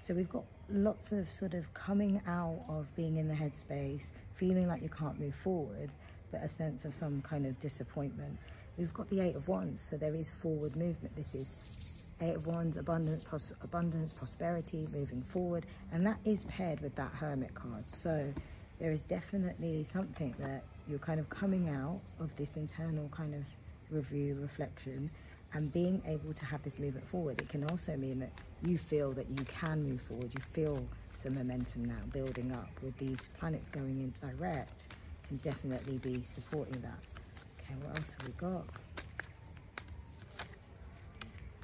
So 0.00 0.14
we've 0.14 0.28
got 0.28 0.44
lots 0.68 1.12
of 1.12 1.32
sort 1.32 1.54
of 1.54 1.72
coming 1.74 2.20
out 2.26 2.60
of 2.68 2.94
being 2.96 3.16
in 3.16 3.28
the 3.28 3.34
headspace, 3.34 4.10
feeling 4.34 4.68
like 4.68 4.82
you 4.82 4.88
can't 4.88 5.18
move 5.18 5.34
forward, 5.34 5.94
but 6.30 6.42
a 6.42 6.48
sense 6.48 6.84
of 6.84 6.94
some 6.94 7.22
kind 7.22 7.46
of 7.46 7.58
disappointment. 7.58 8.38
We've 8.76 8.92
got 8.92 9.08
the 9.08 9.20
Eight 9.20 9.36
of 9.36 9.48
Wands, 9.48 9.80
so 9.80 9.96
there 9.96 10.14
is 10.14 10.30
forward 10.30 10.76
movement. 10.76 11.14
This 11.16 11.34
is 11.34 12.06
Eight 12.20 12.34
of 12.34 12.46
Wands, 12.46 12.76
abundance, 12.76 13.24
pros 13.24 13.52
abundance, 13.62 14.12
prosperity, 14.12 14.86
moving 14.92 15.20
forward. 15.20 15.66
And 15.92 16.06
that 16.06 16.18
is 16.24 16.44
paired 16.46 16.80
with 16.80 16.94
that 16.96 17.12
Hermit 17.12 17.54
card. 17.54 17.84
So 17.86 18.32
there 18.80 18.90
is 18.90 19.02
definitely 19.02 19.84
something 19.84 20.34
that 20.40 20.64
you're 20.88 20.98
kind 20.98 21.20
of 21.20 21.28
coming 21.28 21.68
out 21.68 22.00
of 22.20 22.34
this 22.36 22.56
internal 22.56 23.08
kind 23.10 23.34
of 23.34 23.44
review, 23.90 24.36
reflection, 24.40 25.08
and 25.54 25.72
being 25.72 26.02
able 26.06 26.34
to 26.34 26.44
have 26.44 26.62
this 26.62 26.78
movement 26.78 27.06
forward. 27.06 27.40
It 27.40 27.48
can 27.48 27.64
also 27.70 27.96
mean 27.96 28.18
that 28.18 28.32
you 28.62 28.76
feel 28.76 29.12
that 29.12 29.28
you 29.30 29.44
can 29.44 29.88
move 29.88 30.00
forward. 30.00 30.30
You 30.34 30.42
feel 30.52 30.84
some 31.14 31.36
momentum 31.36 31.84
now 31.84 32.00
building 32.12 32.52
up 32.52 32.70
with 32.82 32.96
these 32.98 33.30
planets 33.38 33.68
going 33.68 34.00
in 34.00 34.12
direct 34.20 34.96
can 35.28 35.36
definitely 35.38 35.98
be 35.98 36.22
supporting 36.24 36.80
that. 36.82 36.98
Okay, 37.60 37.74
what 37.82 37.96
else 37.96 38.16
have 38.18 38.26
we 38.26 38.34
got? 38.34 38.64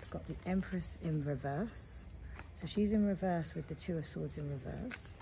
We've 0.00 0.10
got 0.10 0.26
the 0.26 0.36
Empress 0.46 0.96
in 1.02 1.24
reverse. 1.24 2.04
So 2.54 2.66
she's 2.66 2.92
in 2.92 3.06
reverse 3.06 3.54
with 3.54 3.66
the 3.66 3.74
Two 3.74 3.98
of 3.98 4.06
Swords 4.06 4.38
in 4.38 4.48
reverse. 4.50 5.16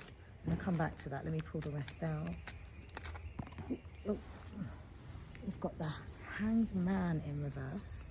I'm 0.47 0.57
to 0.57 0.63
come 0.63 0.75
back 0.75 0.97
to 0.99 1.09
that. 1.09 1.25
Let 1.25 1.33
me 1.33 1.41
pull 1.41 1.61
the 1.61 1.71
rest 1.71 2.03
out. 2.03 2.29
Oh. 3.71 3.77
oh. 4.11 4.17
We've 5.45 5.61
got 5.61 5.77
the 5.79 5.91
Hanged 6.39 6.75
Man 6.75 7.23
in 7.27 7.43
reverse. 7.43 8.09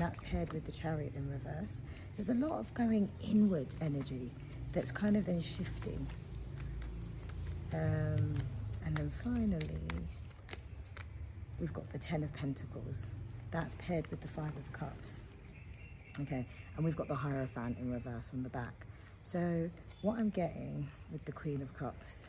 That's 0.00 0.18
paired 0.20 0.50
with 0.54 0.64
the 0.64 0.72
Chariot 0.72 1.12
in 1.14 1.30
reverse. 1.30 1.82
So 2.12 2.22
there's 2.22 2.30
a 2.30 2.46
lot 2.46 2.58
of 2.58 2.72
going 2.72 3.10
inward 3.22 3.66
energy 3.82 4.30
that's 4.72 4.90
kind 4.90 5.14
of 5.14 5.26
then 5.26 5.42
shifting. 5.42 6.06
Um, 7.74 8.32
and 8.86 8.96
then 8.96 9.10
finally, 9.22 9.58
we've 11.60 11.72
got 11.74 11.86
the 11.90 11.98
Ten 11.98 12.22
of 12.22 12.32
Pentacles. 12.32 13.10
That's 13.50 13.74
paired 13.74 14.10
with 14.10 14.22
the 14.22 14.28
Five 14.28 14.56
of 14.56 14.72
Cups. 14.72 15.20
Okay, 16.18 16.46
and 16.76 16.84
we've 16.84 16.96
got 16.96 17.08
the 17.08 17.14
Hierophant 17.14 17.76
in 17.78 17.92
reverse 17.92 18.30
on 18.32 18.42
the 18.42 18.48
back. 18.48 18.86
So 19.22 19.68
what 20.00 20.18
I'm 20.18 20.30
getting 20.30 20.88
with 21.12 21.22
the 21.26 21.32
Queen 21.32 21.60
of 21.60 21.76
Cups 21.76 22.28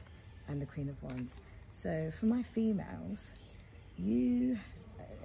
and 0.50 0.62
the 0.62 0.66
Queen 0.66 0.90
of 0.90 1.02
Wands, 1.04 1.40
so 1.72 2.12
for 2.20 2.26
my 2.26 2.44
females, 2.44 3.32
you, 3.98 4.58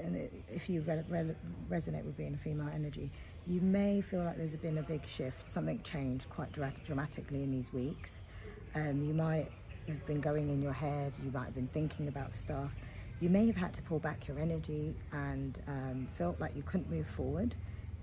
and 0.02 0.28
if 0.48 0.68
you 0.68 0.82
re 0.82 1.02
re 1.08 1.34
resonate 1.70 2.04
with 2.04 2.16
being 2.16 2.34
a 2.34 2.38
female 2.38 2.68
energy, 2.74 3.10
you 3.46 3.60
may 3.60 4.00
feel 4.00 4.24
like 4.24 4.36
there's 4.36 4.56
been 4.56 4.78
a 4.78 4.82
big 4.82 5.06
shift, 5.06 5.50
something 5.50 5.80
changed 5.82 6.28
quite 6.30 6.52
dramatically 6.52 7.42
in 7.42 7.50
these 7.50 7.72
weeks. 7.72 8.24
Um, 8.74 9.02
you 9.02 9.14
might 9.14 9.48
have 9.88 10.04
been 10.06 10.20
going 10.20 10.48
in 10.48 10.60
your 10.60 10.72
head, 10.72 11.12
you 11.22 11.30
might 11.30 11.44
have 11.44 11.54
been 11.54 11.68
thinking 11.68 12.08
about 12.08 12.34
stuff, 12.34 12.72
you 13.20 13.28
may 13.28 13.46
have 13.46 13.56
had 13.56 13.72
to 13.74 13.82
pull 13.82 13.98
back 13.98 14.28
your 14.28 14.38
energy 14.38 14.94
and 15.12 15.60
um, 15.68 16.06
felt 16.18 16.40
like 16.40 16.54
you 16.56 16.62
couldn't 16.62 16.90
move 16.90 17.06
forward, 17.06 17.54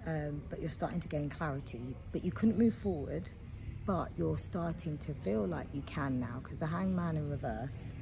um, 0.08 0.42
but 0.50 0.60
you're 0.60 0.70
starting 0.70 1.00
to 1.00 1.08
gain 1.08 1.30
clarity. 1.30 1.96
But 2.12 2.24
you 2.24 2.32
couldn't 2.32 2.58
move 2.58 2.74
forward, 2.74 3.30
but 3.86 4.10
you're 4.18 4.38
starting 4.38 4.98
to 5.00 5.14
feel 5.14 5.46
like 5.46 5.68
you 5.74 5.82
can 5.86 6.20
now 6.20 6.40
because 6.42 6.58
the 6.58 6.66
hangman 6.66 7.18
in 7.18 7.30
reverse 7.30 7.94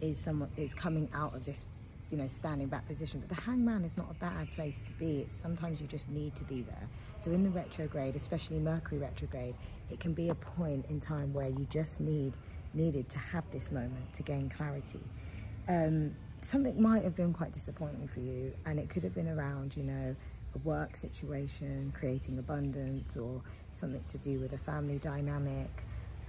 is 0.00 0.18
someone 0.18 0.50
is 0.56 0.74
coming 0.74 1.08
out 1.12 1.34
of 1.34 1.44
this 1.44 1.64
you 2.10 2.18
know 2.18 2.26
standing 2.26 2.68
back 2.68 2.86
position. 2.86 3.20
But 3.20 3.28
the 3.36 3.42
hangman 3.42 3.84
is 3.84 3.96
not 3.96 4.10
a 4.10 4.14
bad 4.14 4.48
place 4.54 4.80
to 4.86 4.92
be. 4.92 5.20
It's 5.20 5.36
sometimes 5.36 5.80
you 5.80 5.86
just 5.86 6.08
need 6.08 6.34
to 6.36 6.44
be 6.44 6.62
there. 6.62 6.88
So 7.20 7.30
in 7.32 7.42
the 7.42 7.50
retrograde 7.50 8.16
especially 8.16 8.58
mercury 8.58 8.98
retrograde 8.98 9.54
it 9.90 10.00
can 10.00 10.12
be 10.12 10.28
a 10.28 10.34
point 10.34 10.86
in 10.88 11.00
time 11.00 11.32
where 11.32 11.48
you 11.48 11.66
just 11.70 12.00
need 12.00 12.34
needed 12.74 13.08
to 13.08 13.18
have 13.18 13.44
this 13.50 13.70
moment 13.70 14.12
to 14.14 14.22
gain 14.22 14.48
clarity. 14.48 15.00
Um, 15.68 16.14
something 16.42 16.80
might 16.80 17.02
have 17.02 17.16
been 17.16 17.32
quite 17.32 17.52
disappointing 17.52 18.08
for 18.08 18.20
you 18.20 18.52
and 18.64 18.78
it 18.78 18.88
could 18.88 19.02
have 19.02 19.14
been 19.14 19.28
around 19.28 19.76
you 19.76 19.82
know 19.82 20.14
a 20.54 20.58
work 20.58 20.96
situation 20.96 21.92
creating 21.98 22.38
abundance 22.38 23.16
or 23.16 23.42
something 23.72 24.02
to 24.08 24.18
do 24.18 24.38
with 24.38 24.52
a 24.52 24.58
family 24.58 24.98
dynamic 24.98 25.70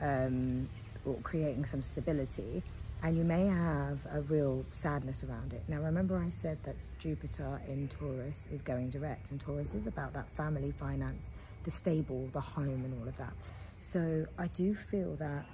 um, 0.02 0.68
or 1.06 1.16
creating 1.24 1.66
some 1.66 1.82
stability 1.82 2.64
and 3.04 3.18
you 3.18 3.24
may 3.24 3.46
have 3.46 4.00
a 4.14 4.22
real 4.22 4.66
sadness 4.72 5.24
around 5.24 5.54
it 5.54 5.64
now 5.68 5.80
remember 5.80 6.18
i 6.18 6.30
said 6.30 6.58
that 6.64 6.76
jupiter 6.98 7.62
in 7.68 7.88
taurus 7.88 8.48
is 8.52 8.62
going 8.62 8.90
direct 8.90 9.32
and 9.32 9.40
taurus 9.40 9.74
is 9.74 9.88
about 9.88 10.14
that 10.14 10.30
family 10.36 10.72
finance 10.72 11.32
the 11.64 11.72
stable 11.72 12.30
the 12.34 12.42
home 12.42 12.84
and 12.86 13.00
all 13.00 13.08
of 13.08 13.16
that 13.18 13.34
so 13.80 14.26
i 14.38 14.48
do 14.48 14.76
feel 14.76 15.16
that 15.16 15.46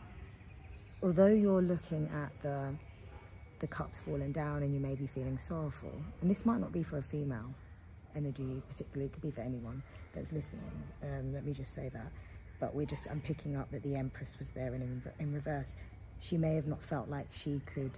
although 1.04 1.28
you're 1.28 1.62
looking 1.62 2.10
at 2.14 2.32
the 2.42 2.74
the 3.60 3.68
cup's 3.68 4.00
fallen 4.00 4.32
down 4.32 4.64
and 4.64 4.74
you 4.74 4.80
may 4.80 4.96
be 4.96 5.08
feeling 5.08 5.38
sorrowful. 5.38 5.92
And 6.22 6.30
this 6.30 6.46
might 6.46 6.60
not 6.60 6.72
be 6.72 6.84
for 6.84 6.98
a 6.98 7.02
female 7.02 7.54
energy, 8.16 8.62
particularly, 8.70 9.06
it 9.06 9.14
could 9.14 9.22
be 9.22 9.32
for 9.32 9.42
anyone 9.42 9.82
that's 10.14 10.32
listening. 10.32 10.72
Um, 11.04 11.34
let 11.34 11.46
me 11.46 11.54
just 11.54 11.74
say 11.74 11.90
that. 11.94 12.12
But 12.60 12.74
we're 12.74 12.86
just, 12.86 13.08
I'm 13.10 13.22
picking 13.22 13.56
up 13.56 13.72
that 13.72 13.84
the 13.84 13.96
Empress 13.96 14.34
was 14.40 14.50
there 14.52 14.74
in, 14.74 15.02
in 15.20 15.34
reverse. 15.34 15.76
She 16.20 16.38
may 16.38 16.56
have 16.56 16.68
not 16.68 16.82
felt 16.82 17.10
like 17.10 17.28
she 17.32 17.62
could 17.66 17.92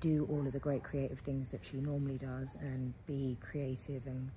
do 0.00 0.26
all 0.30 0.46
of 0.46 0.52
the 0.52 0.58
great 0.58 0.82
creative 0.82 1.20
things 1.20 1.50
that 1.50 1.60
she 1.64 1.76
normally 1.76 2.16
does 2.16 2.56
and 2.60 2.94
be 3.06 3.36
creative 3.40 4.06
and 4.06 4.30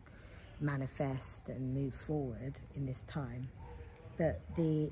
manifest 0.60 1.50
and 1.50 1.74
move 1.74 1.94
forward 1.94 2.54
in 2.76 2.86
this 2.86 3.04
time. 3.08 3.50
But 4.18 4.42
the 4.56 4.90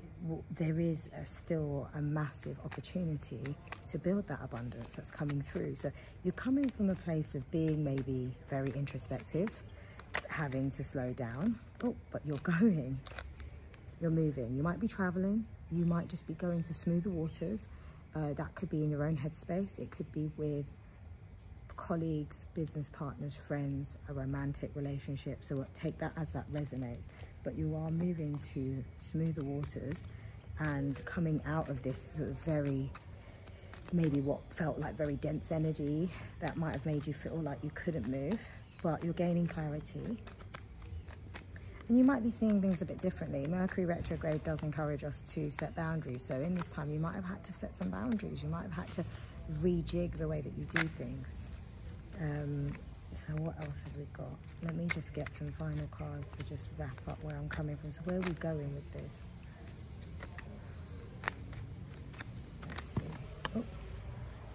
there 0.50 0.80
is 0.80 1.08
a 1.16 1.26
still 1.26 1.88
a 1.94 2.02
massive 2.02 2.58
opportunity 2.66 3.56
to 3.92 3.98
build 4.00 4.26
that 4.28 4.40
abundance 4.44 4.96
that's 4.96 5.12
coming 5.12 5.42
through. 5.42 5.76
So 5.76 5.92
you're 6.24 6.32
coming 6.34 6.68
from 6.70 6.90
a 6.90 6.96
place 6.96 7.36
of 7.36 7.50
being 7.52 7.84
maybe 7.84 8.32
very 8.50 8.72
introspective 8.76 9.50
having 10.28 10.70
to 10.70 10.84
slow 10.84 11.14
down 11.14 11.58
oh 11.84 11.96
but 12.12 12.22
you're 12.26 12.38
going. 12.60 13.00
You're 14.00 14.10
moving. 14.10 14.56
You 14.56 14.64
might 14.64 14.80
be 14.80 14.88
traveling. 14.88 15.46
You 15.72 15.86
might 15.86 16.08
just 16.08 16.26
be 16.26 16.34
going 16.34 16.64
to 16.64 16.74
smoother 16.74 17.12
waters 17.12 17.68
uh, 18.16 18.34
that 18.34 18.54
could 18.56 18.70
be 18.70 18.84
in 18.84 18.90
your 18.90 19.04
own 19.04 19.18
headspace. 19.18 19.80
It 19.80 19.92
could 19.92 20.12
be 20.12 20.30
with 20.38 20.66
colleagues 21.78 22.46
business 22.54 22.90
partners 22.94 23.36
friends 23.36 23.98
a 24.08 24.14
romantic 24.14 24.72
relationship. 24.76 25.40
So 25.44 25.66
take 25.74 25.98
that 26.00 26.12
as 26.18 26.32
that 26.32 26.52
resonates. 26.54 27.06
But 27.44 27.58
you 27.58 27.76
are 27.76 27.90
moving 27.90 28.40
to 28.54 28.84
smoother 29.12 29.44
waters 29.44 29.96
and 30.60 31.04
coming 31.06 31.42
out 31.46 31.70
of 31.70 31.82
this 31.82 32.14
sort 32.16 32.30
of 32.30 32.38
very 32.40 32.90
maybe 33.94 34.22
what 34.22 34.40
felt 34.54 34.80
like 34.80 34.96
very 34.96 35.16
dense 35.16 35.52
energy 35.52 36.10
that 36.40 36.56
might 36.56 36.74
have 36.74 36.86
made 36.86 37.06
you 37.06 37.14
feel 37.14 37.36
like 37.38 37.58
you 37.64 37.72
couldn't 37.74 38.08
move 38.08 38.40
but 38.82 39.04
you're 39.04 39.14
gaining 39.14 39.46
clarity 39.46 40.18
and 41.88 41.98
you 41.98 42.04
might 42.04 42.24
be 42.24 42.32
seeing 42.32 42.62
things 42.62 42.82
a 42.82 42.86
bit 42.86 43.00
differently 43.00 43.46
mercury 43.48 43.86
retrograde 43.86 44.44
does 44.44 44.64
encourage 44.64 45.04
us 45.04 45.24
to 45.28 45.50
set 45.52 45.76
boundaries 45.76 46.24
so 46.24 46.36
in 46.36 46.56
this 46.56 46.70
time 46.72 46.92
you 46.92 47.00
might 47.00 47.16
have 47.16 47.26
had 47.26 47.44
to 47.44 47.54
set 47.54 47.78
some 47.78 47.90
boundaries 47.90 48.42
you 48.44 48.50
might 48.50 48.64
have 48.64 48.74
had 48.74 48.92
to 48.92 49.04
rejig 49.62 50.18
the 50.18 50.28
way 50.28 50.42
that 50.42 50.54
you 50.58 50.66
do 50.76 50.88
things 50.98 51.46
um, 52.22 52.68
so 53.14 53.34
what 53.34 53.56
else 53.64 53.84
have 53.84 53.98
we 53.98 54.06
got? 54.14 54.38
Let 54.64 54.76
me 54.76 54.86
just 54.94 55.14
get 55.14 55.34
some 55.34 55.52
final 55.52 55.88
cards 55.92 56.32
to 56.38 56.46
just 56.46 56.70
wrap 56.78 57.00
up 57.10 57.22
where 57.24 57.36
I'm 57.36 57.50
coming 57.50 57.76
from. 57.78 57.92
So 57.92 58.02
where 58.06 58.18
are 58.18 58.22
we 58.22 58.34
going 58.34 58.74
with 58.74 58.92
this? 58.94 59.14
Let's 62.70 62.88
see. 62.88 63.02
Oh. 63.56 63.64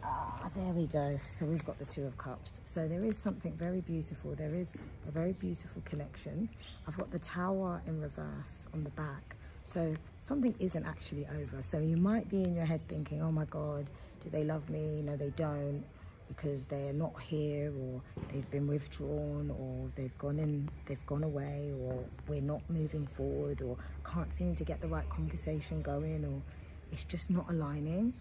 Ah, 0.03 0.46
there 0.57 0.73
we 0.73 0.87
go. 0.87 1.21
So 1.27 1.45
we've 1.45 1.65
got 1.65 1.79
the 1.79 1.85
Two 1.85 2.07
of 2.07 2.17
Cups. 2.17 2.61
So 2.65 2.89
there 2.89 3.05
is 3.05 3.19
something 3.19 3.53
very 3.53 3.83
beautiful. 3.83 4.35
There 4.35 4.55
is 4.55 4.73
a 5.07 5.11
very 5.11 5.33
beautiful 5.33 5.83
connection. 5.85 6.49
I've 6.89 6.97
got 6.97 7.11
the 7.11 7.19
Tower 7.19 7.83
in 7.87 8.01
reverse 8.01 8.67
on 8.73 8.83
the 8.83 8.91
back. 8.91 9.37
So 9.65 9.95
something 10.21 10.55
isn't 10.59 10.87
actually 10.87 11.27
over. 11.27 11.63
So 11.63 11.79
you 11.79 11.97
might 11.99 12.29
be 12.31 12.43
in 12.43 12.55
your 12.55 12.65
head 12.65 12.81
thinking, 12.89 13.21
oh 13.21 13.31
my 13.31 13.45
God, 13.47 13.87
do 14.25 14.31
they 14.31 14.45
love 14.45 14.71
me? 14.71 15.03
No, 15.03 15.17
they 15.17 15.31
don't 15.31 15.85
because 16.29 16.65
they're 16.65 16.93
not 16.93 17.21
here 17.21 17.73
or 17.79 18.01
they've 18.33 18.51
been 18.51 18.67
withdrawn 18.67 19.55
or 19.61 19.89
they've 19.95 20.19
gone 20.19 20.41
in 20.41 20.69
they've 20.87 21.07
gone 21.07 21.23
away 21.23 21.73
or 21.81 22.03
we're 22.27 22.41
not 22.41 22.61
moving 22.69 23.07
forward 23.07 23.63
or 23.63 23.77
can't 24.05 24.33
seem 24.33 24.53
to 24.53 24.65
get 24.65 24.81
the 24.81 24.89
right 24.89 25.09
conversation 25.09 25.81
going 25.83 26.25
or 26.25 26.43
it's 26.91 27.05
just 27.05 27.31
not 27.31 27.47
aligning 27.49 28.13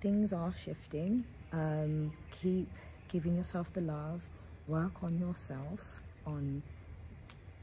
things 0.00 0.32
are 0.32 0.52
shifting 0.64 1.24
um, 1.54 2.12
keep 2.42 2.68
giving 3.08 3.36
yourself 3.36 3.72
the 3.72 3.80
love 3.80 4.28
work 4.66 5.02
on 5.02 5.18
yourself 5.18 6.02
on 6.26 6.62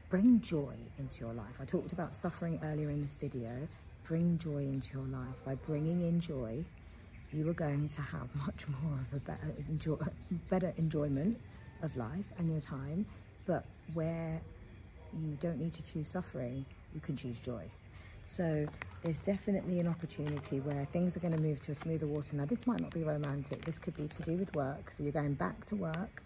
bring 0.09 0.39
joy 0.41 0.75
into 0.97 1.19
your 1.19 1.33
life 1.33 1.59
i 1.59 1.65
talked 1.65 1.91
about 1.91 2.15
suffering 2.15 2.59
earlier 2.63 2.89
in 2.89 3.01
this 3.01 3.15
video 3.15 3.67
bring 4.03 4.37
joy 4.37 4.59
into 4.59 4.93
your 4.93 5.07
life 5.07 5.43
by 5.45 5.55
bringing 5.55 6.01
in 6.01 6.19
joy 6.19 6.63
you 7.33 7.49
are 7.49 7.53
going 7.53 7.89
to 7.89 8.01
have 8.01 8.27
much 8.45 8.65
more 8.67 8.99
of 8.99 9.13
a 9.15 9.19
better, 9.19 9.53
enjoy, 9.69 9.97
better 10.49 10.73
enjoyment 10.77 11.39
of 11.81 11.95
life 11.97 12.25
and 12.37 12.49
your 12.49 12.59
time. 12.59 13.05
But 13.45 13.65
where 13.93 14.41
you 15.13 15.37
don't 15.39 15.59
need 15.59 15.73
to 15.73 15.81
choose 15.81 16.07
suffering, 16.07 16.65
you 16.93 17.01
can 17.01 17.15
choose 17.15 17.37
joy. 17.39 17.63
So 18.25 18.65
there's 19.03 19.19
definitely 19.19 19.79
an 19.79 19.87
opportunity 19.87 20.59
where 20.59 20.85
things 20.91 21.17
are 21.17 21.19
going 21.19 21.35
to 21.35 21.41
move 21.41 21.61
to 21.63 21.71
a 21.71 21.75
smoother 21.75 22.07
water. 22.07 22.35
Now, 22.35 22.45
this 22.45 22.67
might 22.67 22.79
not 22.79 22.91
be 22.91 23.03
romantic. 23.03 23.65
This 23.65 23.79
could 23.79 23.95
be 23.95 24.07
to 24.07 24.21
do 24.23 24.33
with 24.33 24.55
work. 24.55 24.91
So 24.91 25.03
you're 25.03 25.11
going 25.11 25.33
back 25.33 25.65
to 25.65 25.75
work 25.75 26.21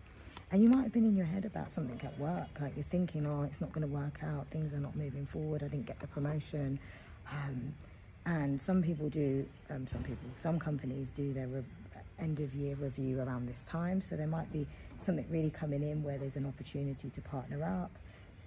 and 0.52 0.62
you 0.62 0.70
might 0.70 0.84
have 0.84 0.94
been 0.94 1.06
in 1.06 1.16
your 1.16 1.26
head 1.26 1.46
about 1.46 1.72
something 1.72 2.00
at 2.04 2.18
work. 2.20 2.48
Like 2.62 2.76
you're 2.76 2.84
thinking, 2.84 3.26
oh, 3.26 3.44
it's 3.44 3.60
not 3.60 3.72
going 3.72 3.88
to 3.88 3.94
work 3.94 4.20
out. 4.24 4.48
Things 4.52 4.74
are 4.74 4.80
not 4.80 4.96
moving 4.96 5.26
forward. 5.26 5.64
I 5.64 5.68
didn't 5.68 5.86
get 5.86 6.00
the 6.00 6.08
promotion. 6.08 6.80
Um, 7.32 7.74
and 8.26 8.62
some 8.62 8.82
people 8.82 9.10
do, 9.10 9.46
um, 9.70 9.88
some 9.88 10.04
people, 10.04 10.30
some 10.36 10.60
companies 10.60 11.10
do 11.10 11.34
their 11.34 11.48
end 12.20 12.40
of 12.40 12.54
year 12.56 12.76
review 12.76 13.22
around 13.22 13.48
this 13.48 13.64
time. 13.66 14.02
So 14.02 14.16
there 14.16 14.28
might 14.28 14.52
be 14.52 14.68
something 14.98 15.26
really 15.30 15.50
coming 15.50 15.84
in 15.84 16.04
where 16.04 16.18
there's 16.18 16.36
an 16.36 16.46
opportunity 16.46 17.10
to 17.10 17.22
partner 17.22 17.64
up, 17.64 17.92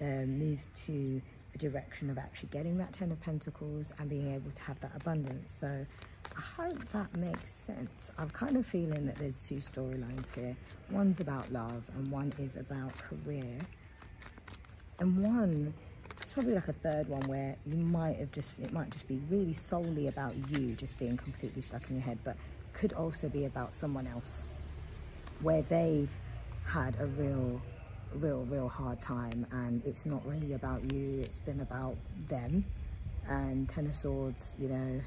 um, 0.00 0.38
move 0.38 0.60
to 0.86 1.20
direction 1.58 2.10
of 2.10 2.18
actually 2.18 2.48
getting 2.50 2.78
that 2.78 2.92
Ten 2.92 3.12
of 3.12 3.20
Pentacles 3.20 3.92
and 3.98 4.08
being 4.08 4.34
able 4.34 4.50
to 4.50 4.62
have 4.62 4.80
that 4.80 4.92
abundance. 4.94 5.52
So 5.52 5.86
I 6.36 6.40
hope 6.40 6.88
that 6.92 7.14
makes 7.16 7.52
sense. 7.52 8.10
I'm 8.18 8.30
kind 8.30 8.56
of 8.56 8.66
feeling 8.66 9.06
that 9.06 9.16
there's 9.16 9.38
two 9.38 9.56
storylines 9.56 10.34
here. 10.34 10.56
One's 10.90 11.20
about 11.20 11.52
love 11.52 11.90
and 11.96 12.08
one 12.08 12.32
is 12.38 12.56
about 12.56 12.92
career. 12.96 13.58
And 15.00 15.22
one 15.22 15.74
it's 16.28 16.34
probably 16.34 16.52
like 16.52 16.68
a 16.68 16.74
third 16.74 17.08
one 17.08 17.22
where 17.22 17.56
you 17.64 17.78
might 17.78 18.16
have 18.18 18.30
just, 18.32 18.58
it 18.58 18.70
might 18.70 18.90
just 18.90 19.08
be 19.08 19.18
really 19.30 19.54
solely 19.54 20.08
about 20.08 20.34
you 20.50 20.74
just 20.74 20.98
being 20.98 21.16
completely 21.16 21.62
stuck 21.62 21.88
in 21.88 21.96
your 21.96 22.04
head, 22.04 22.18
but 22.22 22.36
could 22.74 22.92
also 22.92 23.30
be 23.30 23.46
about 23.46 23.74
someone 23.74 24.06
else 24.06 24.46
where 25.40 25.62
they've 25.62 26.14
had 26.66 27.00
a 27.00 27.06
real, 27.06 27.62
real, 28.14 28.44
real 28.44 28.68
hard 28.68 29.00
time 29.00 29.46
and 29.50 29.82
it's 29.84 30.06
not 30.06 30.24
really 30.26 30.52
about 30.52 30.92
you, 30.92 31.20
it's 31.22 31.38
been 31.38 31.60
about 31.60 31.96
them. 32.28 32.64
And 33.28 33.68
Ten 33.68 33.86
of 33.86 33.94
Swords, 33.94 34.56
you 34.58 34.68
know, 34.68 35.00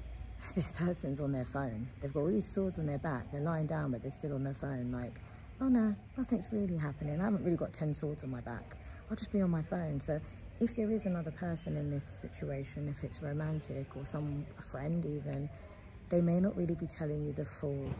this 0.54 0.72
person's 0.72 1.20
on 1.20 1.32
their 1.32 1.44
phone. 1.44 1.88
They've 2.00 2.12
got 2.12 2.20
all 2.20 2.26
these 2.26 2.48
swords 2.48 2.78
on 2.78 2.86
their 2.86 2.98
back. 2.98 3.30
They're 3.32 3.40
lying 3.40 3.66
down, 3.66 3.92
but 3.92 4.02
they're 4.02 4.10
still 4.10 4.34
on 4.34 4.44
their 4.44 4.54
phone. 4.54 4.90
Like, 4.92 5.20
oh 5.60 5.68
no, 5.68 5.94
nothing's 6.16 6.48
really 6.52 6.76
happening. 6.76 7.20
I 7.20 7.24
haven't 7.24 7.44
really 7.44 7.56
got 7.56 7.72
10 7.72 7.94
swords 7.94 8.24
on 8.24 8.30
my 8.30 8.40
back. 8.40 8.76
I'll 9.10 9.16
just 9.16 9.32
be 9.32 9.40
on 9.40 9.50
my 9.50 9.62
phone. 9.62 10.00
So 10.00 10.20
if 10.60 10.76
there 10.76 10.90
is 10.90 11.06
another 11.06 11.30
person 11.30 11.76
in 11.76 11.90
this 11.90 12.06
situation, 12.06 12.88
if 12.88 13.04
it's 13.04 13.22
romantic 13.22 13.96
or 13.96 14.04
some 14.04 14.44
a 14.58 14.62
friend 14.62 15.04
even, 15.04 15.48
they 16.08 16.20
may 16.20 16.40
not 16.40 16.56
really 16.56 16.74
be 16.74 16.86
telling 16.86 17.26
you 17.26 17.32
the 17.32 17.44
full 17.44 17.90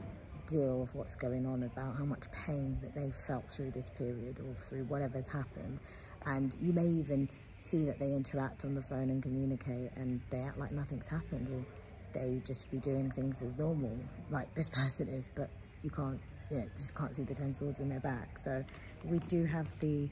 deal 0.48 0.82
of 0.82 0.94
what's 0.94 1.14
going 1.14 1.46
on 1.46 1.62
about 1.62 1.96
how 1.96 2.04
much 2.04 2.30
pain 2.32 2.78
that 2.82 2.94
they've 2.94 3.14
felt 3.14 3.48
through 3.50 3.70
this 3.70 3.90
period 3.90 4.38
or 4.40 4.54
through 4.54 4.84
whatever's 4.84 5.28
happened. 5.28 5.78
And 6.26 6.52
you 6.60 6.72
may 6.72 6.86
even 6.86 7.28
see 7.58 7.84
that 7.84 7.98
they 7.98 8.12
interact 8.12 8.64
on 8.64 8.74
the 8.74 8.82
phone 8.82 9.10
and 9.10 9.22
communicate 9.22 9.90
and 9.96 10.20
they 10.30 10.40
act 10.40 10.58
like 10.58 10.72
nothing's 10.72 11.08
happened 11.08 11.48
or 11.52 11.64
they 12.18 12.40
just 12.44 12.70
be 12.70 12.78
doing 12.78 13.10
things 13.10 13.42
as 13.42 13.58
normal, 13.58 13.96
like 14.30 14.52
this 14.54 14.68
person 14.80 15.08
is, 15.08 15.30
but 15.34 15.50
you 15.82 15.90
can't, 15.90 16.20
you 16.50 16.58
know, 16.58 16.66
just 16.76 16.94
can't 16.94 17.14
see 17.14 17.22
the 17.22 17.34
10 17.34 17.54
swords 17.54 17.78
in 17.80 17.88
their 17.88 18.00
back. 18.00 18.38
So 18.38 18.64
we 19.04 19.18
do 19.20 19.44
have 19.44 19.66
the 19.80 20.08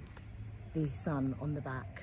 the 0.75 0.91
sun 0.91 1.35
on 1.41 1.55
the 1.55 1.61
back 1.63 2.03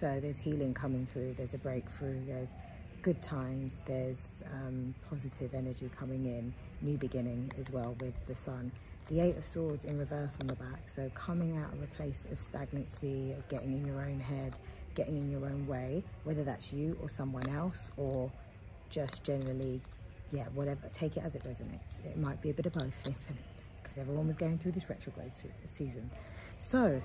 so 0.00 0.18
there's 0.18 0.38
healing 0.38 0.72
coming 0.72 1.06
through, 1.12 1.34
there's 1.36 1.52
a 1.52 1.58
breakthrough, 1.58 2.24
there's 2.24 2.54
good 3.02 3.22
times, 3.22 3.82
there's 3.86 4.42
um, 4.52 4.94
positive 5.08 5.54
energy 5.54 5.90
coming 5.98 6.24
in, 6.24 6.52
new 6.82 6.96
beginning 6.98 7.50
as 7.58 7.70
well 7.70 7.96
with 8.00 8.14
the 8.26 8.34
sun. 8.34 8.70
The 9.08 9.20
Eight 9.20 9.36
of 9.36 9.44
Swords 9.44 9.84
in 9.84 9.98
reverse 9.98 10.36
on 10.40 10.46
the 10.46 10.54
back, 10.54 10.88
so 10.88 11.10
coming 11.14 11.56
out 11.56 11.72
of 11.72 11.82
a 11.82 11.86
place 11.96 12.26
of 12.30 12.40
stagnancy, 12.40 13.32
of 13.32 13.48
getting 13.48 13.72
in 13.72 13.84
your 13.84 14.00
own 14.00 14.20
head, 14.20 14.54
getting 14.94 15.16
in 15.16 15.30
your 15.30 15.44
own 15.46 15.66
way, 15.66 16.04
whether 16.24 16.44
that's 16.44 16.72
you 16.72 16.96
or 17.02 17.08
someone 17.08 17.48
else 17.48 17.90
or 17.96 18.30
just 18.88 19.24
generally, 19.24 19.80
yeah, 20.32 20.44
whatever, 20.54 20.88
take 20.92 21.16
it 21.16 21.24
as 21.24 21.34
it 21.34 21.42
resonates. 21.44 22.04
It 22.04 22.18
might 22.18 22.40
be 22.40 22.50
a 22.50 22.54
bit 22.54 22.66
of 22.66 22.72
both 22.72 23.02
because 23.82 23.98
everyone 23.98 24.26
was 24.26 24.36
going 24.36 24.58
through 24.58 24.72
this 24.72 24.88
retrograde 24.88 25.32
season. 25.64 26.10
So 26.58 27.02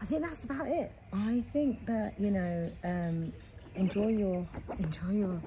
I 0.00 0.04
think 0.04 0.22
that's 0.22 0.44
about 0.44 0.68
it. 0.68 0.92
I 1.12 1.42
think 1.52 1.86
that, 1.86 2.14
you 2.18 2.30
know, 2.30 2.70
um, 2.84 3.32
enjoy 3.78 4.08
your, 4.08 4.46
enjoy 4.78 5.12
your 5.12 5.40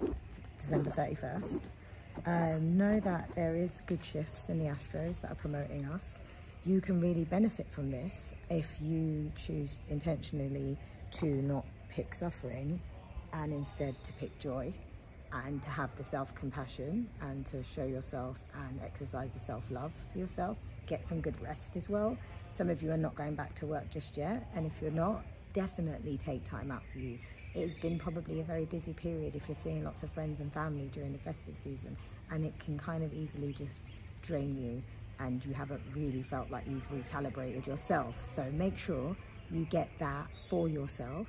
December 0.58 0.89
31st. 0.91 1.62
Um, 2.26 2.78
know 2.78 3.00
that 3.02 3.30
there 3.36 3.56
is 3.56 3.82
good 3.86 4.04
shifts 4.04 4.50
in 4.50 4.60
the 4.60 4.65
Astros 4.65 5.22
that 5.22 5.32
are 5.32 5.36
promoting 5.36 5.86
us. 5.86 6.20
You 6.65 6.80
can 6.80 7.02
really 7.02 7.26
benefit 7.26 7.67
from 7.70 7.89
this 7.89 8.34
if 8.50 8.78
you 8.82 9.32
choose 9.36 9.80
intentionally 9.89 10.78
to 11.20 11.26
not 11.26 11.65
pick 11.89 12.13
suffering 12.13 12.80
and 13.34 13.52
instead 13.52 14.02
to 14.04 14.13
pick 14.13 14.38
joy 14.39 14.74
and 15.34 15.62
to 15.63 15.70
have 15.70 15.89
the 15.98 16.04
self-compassion 16.04 17.10
and 17.22 17.46
to 17.48 17.63
show 17.63 17.86
yourself 17.86 18.38
and 18.54 18.80
exercise 18.84 19.30
the 19.34 19.39
self-love 19.39 19.91
for 20.12 20.20
yourself. 20.20 20.58
Get 20.88 21.04
some 21.04 21.22
good 21.22 21.41
rest 21.41 21.76
as 21.76 21.89
well. 21.89 22.17
Some 22.52 22.70
of 22.70 22.82
you 22.82 22.91
are 22.91 22.98
not 22.98 23.15
going 23.15 23.36
back 23.36 23.56
to 23.56 23.65
work 23.65 23.89
just 23.89 24.17
yet, 24.17 24.50
and 24.56 24.65
if 24.65 24.74
you're 24.82 24.91
not, 24.91 25.24
definitely 25.54 26.20
take 26.24 26.44
time 26.44 26.72
out 26.72 26.84
for 26.91 27.00
you. 27.00 27.17
It's 27.53 27.73
been 27.73 27.99
probably 27.99 28.39
a 28.39 28.43
very 28.43 28.65
busy 28.65 28.93
period 28.93 29.35
if 29.35 29.47
you're 29.47 29.57
seeing 29.61 29.83
lots 29.83 30.03
of 30.03 30.11
friends 30.11 30.39
and 30.39 30.53
family 30.53 30.89
during 30.93 31.11
the 31.11 31.19
festive 31.19 31.57
season, 31.57 31.97
and 32.29 32.45
it 32.45 32.53
can 32.59 32.77
kind 32.77 33.03
of 33.03 33.13
easily 33.13 33.53
just 33.53 33.81
drain 34.21 34.57
you 34.57 34.81
and 35.19 35.43
you 35.45 35.53
haven't 35.53 35.81
really 35.93 36.23
felt 36.23 36.49
like 36.49 36.63
you've 36.67 36.87
recalibrated 36.89 37.67
yourself. 37.67 38.15
So 38.35 38.49
make 38.51 38.77
sure 38.77 39.15
you 39.51 39.65
get 39.65 39.89
that 39.99 40.27
for 40.49 40.67
yourself 40.67 41.27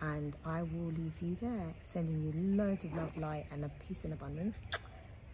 and 0.00 0.34
I 0.44 0.62
will 0.62 0.92
leave 0.96 1.14
you 1.20 1.36
there, 1.40 1.74
sending 1.92 2.22
you 2.22 2.56
loads 2.56 2.84
of 2.84 2.94
love, 2.94 3.16
light, 3.16 3.46
and 3.50 3.64
a 3.64 3.70
peace 3.86 4.04
and 4.04 4.12
abundance. 4.12 4.56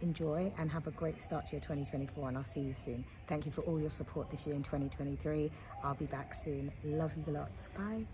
Enjoy 0.02 0.52
and 0.58 0.70
have 0.70 0.86
a 0.86 0.92
great 0.92 1.20
start 1.20 1.46
to 1.46 1.52
your 1.52 1.60
2024, 1.60 2.28
and 2.28 2.38
I'll 2.38 2.44
see 2.44 2.60
you 2.60 2.74
soon. 2.84 3.04
Thank 3.28 3.46
you 3.46 3.52
for 3.52 3.62
all 3.62 3.80
your 3.80 3.90
support 3.90 4.30
this 4.30 4.46
year 4.46 4.54
in 4.54 4.62
2023. 4.62 5.50
I'll 5.84 5.94
be 5.94 6.06
back 6.06 6.34
soon. 6.34 6.72
Love 6.84 7.12
you 7.16 7.32
lots. 7.32 7.68
Bye. 7.76 8.06